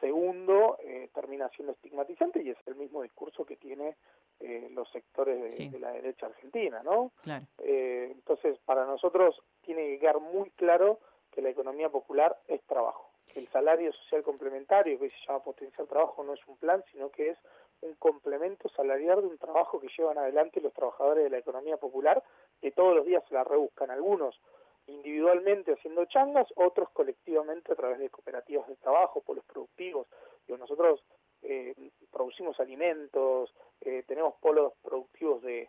segundo, 0.00 0.78
eh, 0.80 1.10
termina 1.14 1.48
siendo 1.50 1.72
estigmatizante 1.72 2.42
y 2.42 2.50
es 2.50 2.58
el 2.66 2.76
mismo 2.76 3.02
discurso 3.02 3.44
que 3.44 3.56
tiene 3.56 3.96
eh, 4.40 4.68
los 4.72 4.90
sectores 4.90 5.42
de, 5.42 5.52
sí. 5.52 5.68
de, 5.68 5.78
la 5.78 5.92
derecha 5.92 6.26
argentina, 6.26 6.82
¿no? 6.82 7.12
Claro. 7.22 7.46
Eh, 7.58 8.10
entonces, 8.12 8.58
para 8.64 8.84
nosotros 8.84 9.40
tiene 9.62 9.86
que 9.86 9.98
quedar 10.00 10.20
muy 10.20 10.50
claro 10.50 11.00
que 11.30 11.42
la 11.42 11.50
economía 11.50 11.88
popular 11.88 12.36
es 12.46 12.62
trabajo. 12.62 13.10
Que 13.32 13.40
el 13.40 13.48
salario 13.48 13.92
social 13.92 14.22
complementario, 14.22 14.98
que 14.98 15.10
se 15.10 15.16
llama 15.26 15.42
potencial 15.42 15.86
trabajo, 15.86 16.22
no 16.24 16.34
es 16.34 16.40
un 16.46 16.56
plan, 16.56 16.82
sino 16.92 17.10
que 17.10 17.30
es 17.30 17.38
un 17.80 17.94
complemento 17.94 18.68
salarial 18.70 19.20
de 19.20 19.28
un 19.28 19.38
trabajo 19.38 19.80
que 19.80 19.88
llevan 19.96 20.18
adelante 20.18 20.60
los 20.60 20.72
trabajadores 20.72 21.24
de 21.24 21.30
la 21.30 21.38
economía 21.38 21.76
popular, 21.76 22.22
que 22.60 22.72
todos 22.72 22.96
los 22.96 23.06
días 23.06 23.22
se 23.28 23.34
la 23.34 23.44
rebuscan, 23.44 23.90
algunos 23.90 24.40
individualmente 24.88 25.72
haciendo 25.72 26.04
changas, 26.06 26.46
otros 26.56 26.90
colectivamente 26.90 27.72
a 27.72 27.76
través 27.76 27.98
de 27.98 28.10
cooperativas 28.10 28.66
de 28.68 28.76
trabajo, 28.76 29.20
polos 29.20 29.44
productivos. 29.44 30.06
Digo, 30.46 30.58
nosotros 30.58 31.04
eh, 31.42 31.74
producimos 32.10 32.58
alimentos, 32.58 33.54
eh, 33.80 34.02
tenemos 34.06 34.34
polos 34.40 34.72
productivos 34.82 35.42
de, 35.42 35.68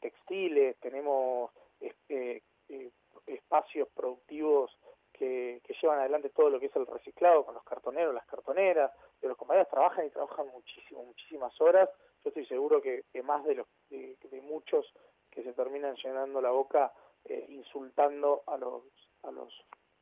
textiles, 0.00 0.78
tenemos 0.78 1.50
este, 1.80 2.42
eh, 2.68 2.90
espacios 3.26 3.88
productivos 3.94 4.70
que, 5.12 5.60
llevan 5.82 5.98
adelante 5.98 6.30
todo 6.30 6.50
lo 6.50 6.60
que 6.60 6.66
es 6.66 6.76
el 6.76 6.86
reciclado 6.86 7.44
con 7.44 7.54
los 7.54 7.64
cartoneros, 7.64 8.14
las 8.14 8.26
cartoneras, 8.26 8.90
de 9.20 9.28
los 9.28 9.36
compañeros 9.36 9.68
trabajan 9.68 10.06
y 10.06 10.10
trabajan 10.10 10.46
muchísimo, 10.48 11.04
muchísimas 11.04 11.58
horas. 11.60 11.88
Yo 12.24 12.28
estoy 12.28 12.46
seguro 12.46 12.80
que, 12.80 13.04
que 13.12 13.22
más 13.22 13.44
de, 13.44 13.56
los, 13.56 13.66
de, 13.90 14.40
muchos 14.42 14.92
que 15.30 15.42
se 15.42 15.52
terminan 15.52 15.94
llenando 15.96 16.40
la 16.40 16.50
boca 16.50 16.92
eh, 17.24 17.46
insultando 17.48 18.42
a 18.46 18.56
los, 18.56 18.82
a 19.22 19.30
los, 19.30 19.52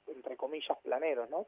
entre 0.07 0.37
comillas, 0.37 0.79
planeros, 0.83 1.29
¿no? 1.31 1.47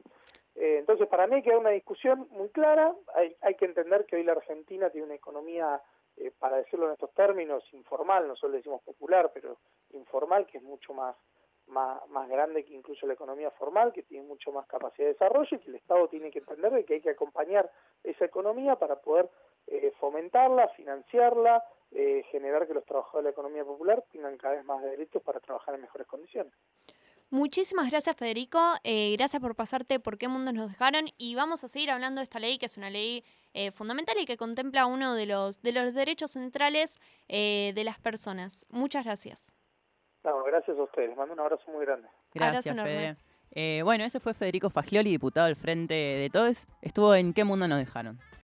Eh, 0.54 0.78
entonces, 0.78 1.08
para 1.08 1.26
mí 1.26 1.42
queda 1.42 1.58
una 1.58 1.70
discusión 1.70 2.26
muy 2.30 2.48
clara. 2.50 2.94
Hay, 3.14 3.36
hay 3.40 3.54
que 3.54 3.66
entender 3.66 4.04
que 4.06 4.16
hoy 4.16 4.24
la 4.24 4.32
Argentina 4.32 4.90
tiene 4.90 5.06
una 5.06 5.14
economía, 5.14 5.80
eh, 6.16 6.32
para 6.38 6.56
decirlo 6.56 6.86
en 6.86 6.92
estos 6.92 7.12
términos, 7.14 7.62
informal, 7.72 8.26
nosotros 8.26 8.52
le 8.52 8.58
decimos 8.58 8.82
popular, 8.82 9.30
pero 9.32 9.58
informal, 9.92 10.46
que 10.46 10.58
es 10.58 10.64
mucho 10.64 10.92
más, 10.92 11.16
más, 11.66 12.06
más 12.08 12.28
grande 12.28 12.64
que 12.64 12.74
incluso 12.74 13.06
la 13.06 13.14
economía 13.14 13.50
formal, 13.52 13.92
que 13.92 14.02
tiene 14.02 14.26
mucho 14.26 14.52
más 14.52 14.66
capacidad 14.66 15.06
de 15.06 15.12
desarrollo 15.12 15.56
y 15.56 15.58
que 15.60 15.70
el 15.70 15.76
Estado 15.76 16.08
tiene 16.08 16.30
que 16.30 16.40
entender 16.40 16.72
de 16.72 16.84
que 16.84 16.94
hay 16.94 17.00
que 17.00 17.10
acompañar 17.10 17.70
esa 18.02 18.24
economía 18.24 18.76
para 18.76 18.96
poder 18.96 19.30
eh, 19.70 19.92
fomentarla, 19.98 20.68
financiarla, 20.70 21.64
eh, 21.92 22.22
generar 22.30 22.66
que 22.66 22.74
los 22.74 22.84
trabajadores 22.84 23.24
de 23.24 23.30
la 23.30 23.30
economía 23.30 23.64
popular 23.64 24.04
tengan 24.12 24.36
cada 24.36 24.56
vez 24.56 24.64
más 24.64 24.82
derechos 24.82 25.22
para 25.22 25.40
trabajar 25.40 25.74
en 25.74 25.82
mejores 25.82 26.06
condiciones. 26.06 26.52
Muchísimas 27.30 27.88
gracias 27.90 28.16
Federico, 28.16 28.58
eh, 28.82 29.14
gracias 29.16 29.40
por 29.40 29.54
pasarte 29.54 30.00
por 30.00 30.18
qué 30.18 30.26
mundos 30.26 30.52
nos 30.52 30.68
dejaron 30.68 31.10
y 31.16 31.36
vamos 31.36 31.62
a 31.62 31.68
seguir 31.68 31.92
hablando 31.92 32.18
de 32.18 32.24
esta 32.24 32.40
ley 32.40 32.58
que 32.58 32.66
es 32.66 32.76
una 32.76 32.90
ley 32.90 33.24
eh, 33.54 33.70
fundamental 33.70 34.16
y 34.18 34.26
que 34.26 34.36
contempla 34.36 34.86
uno 34.86 35.14
de 35.14 35.26
los, 35.26 35.62
de 35.62 35.70
los 35.70 35.94
derechos 35.94 36.32
centrales 36.32 36.98
eh, 37.28 37.70
de 37.76 37.84
las 37.84 38.00
personas. 38.00 38.66
Muchas 38.68 39.04
gracias. 39.04 39.54
No, 40.24 40.42
gracias 40.42 40.76
a 40.76 40.82
ustedes, 40.82 41.10
les 41.10 41.16
mando 41.16 41.34
un 41.34 41.40
abrazo 41.40 41.70
muy 41.70 41.86
grande. 41.86 42.08
Gracias 42.34 42.74
Fede. 42.74 43.16
Eh, 43.52 43.82
bueno, 43.84 44.04
ese 44.04 44.18
fue 44.18 44.34
Federico 44.34 44.68
Fagioli, 44.68 45.10
diputado 45.10 45.46
del 45.46 45.56
Frente 45.56 45.94
de 45.94 46.30
Todos. 46.30 46.66
Estuvo 46.82 47.14
en 47.14 47.32
¿Qué 47.32 47.44
mundo 47.44 47.68
nos 47.68 47.78
dejaron? 47.78 48.18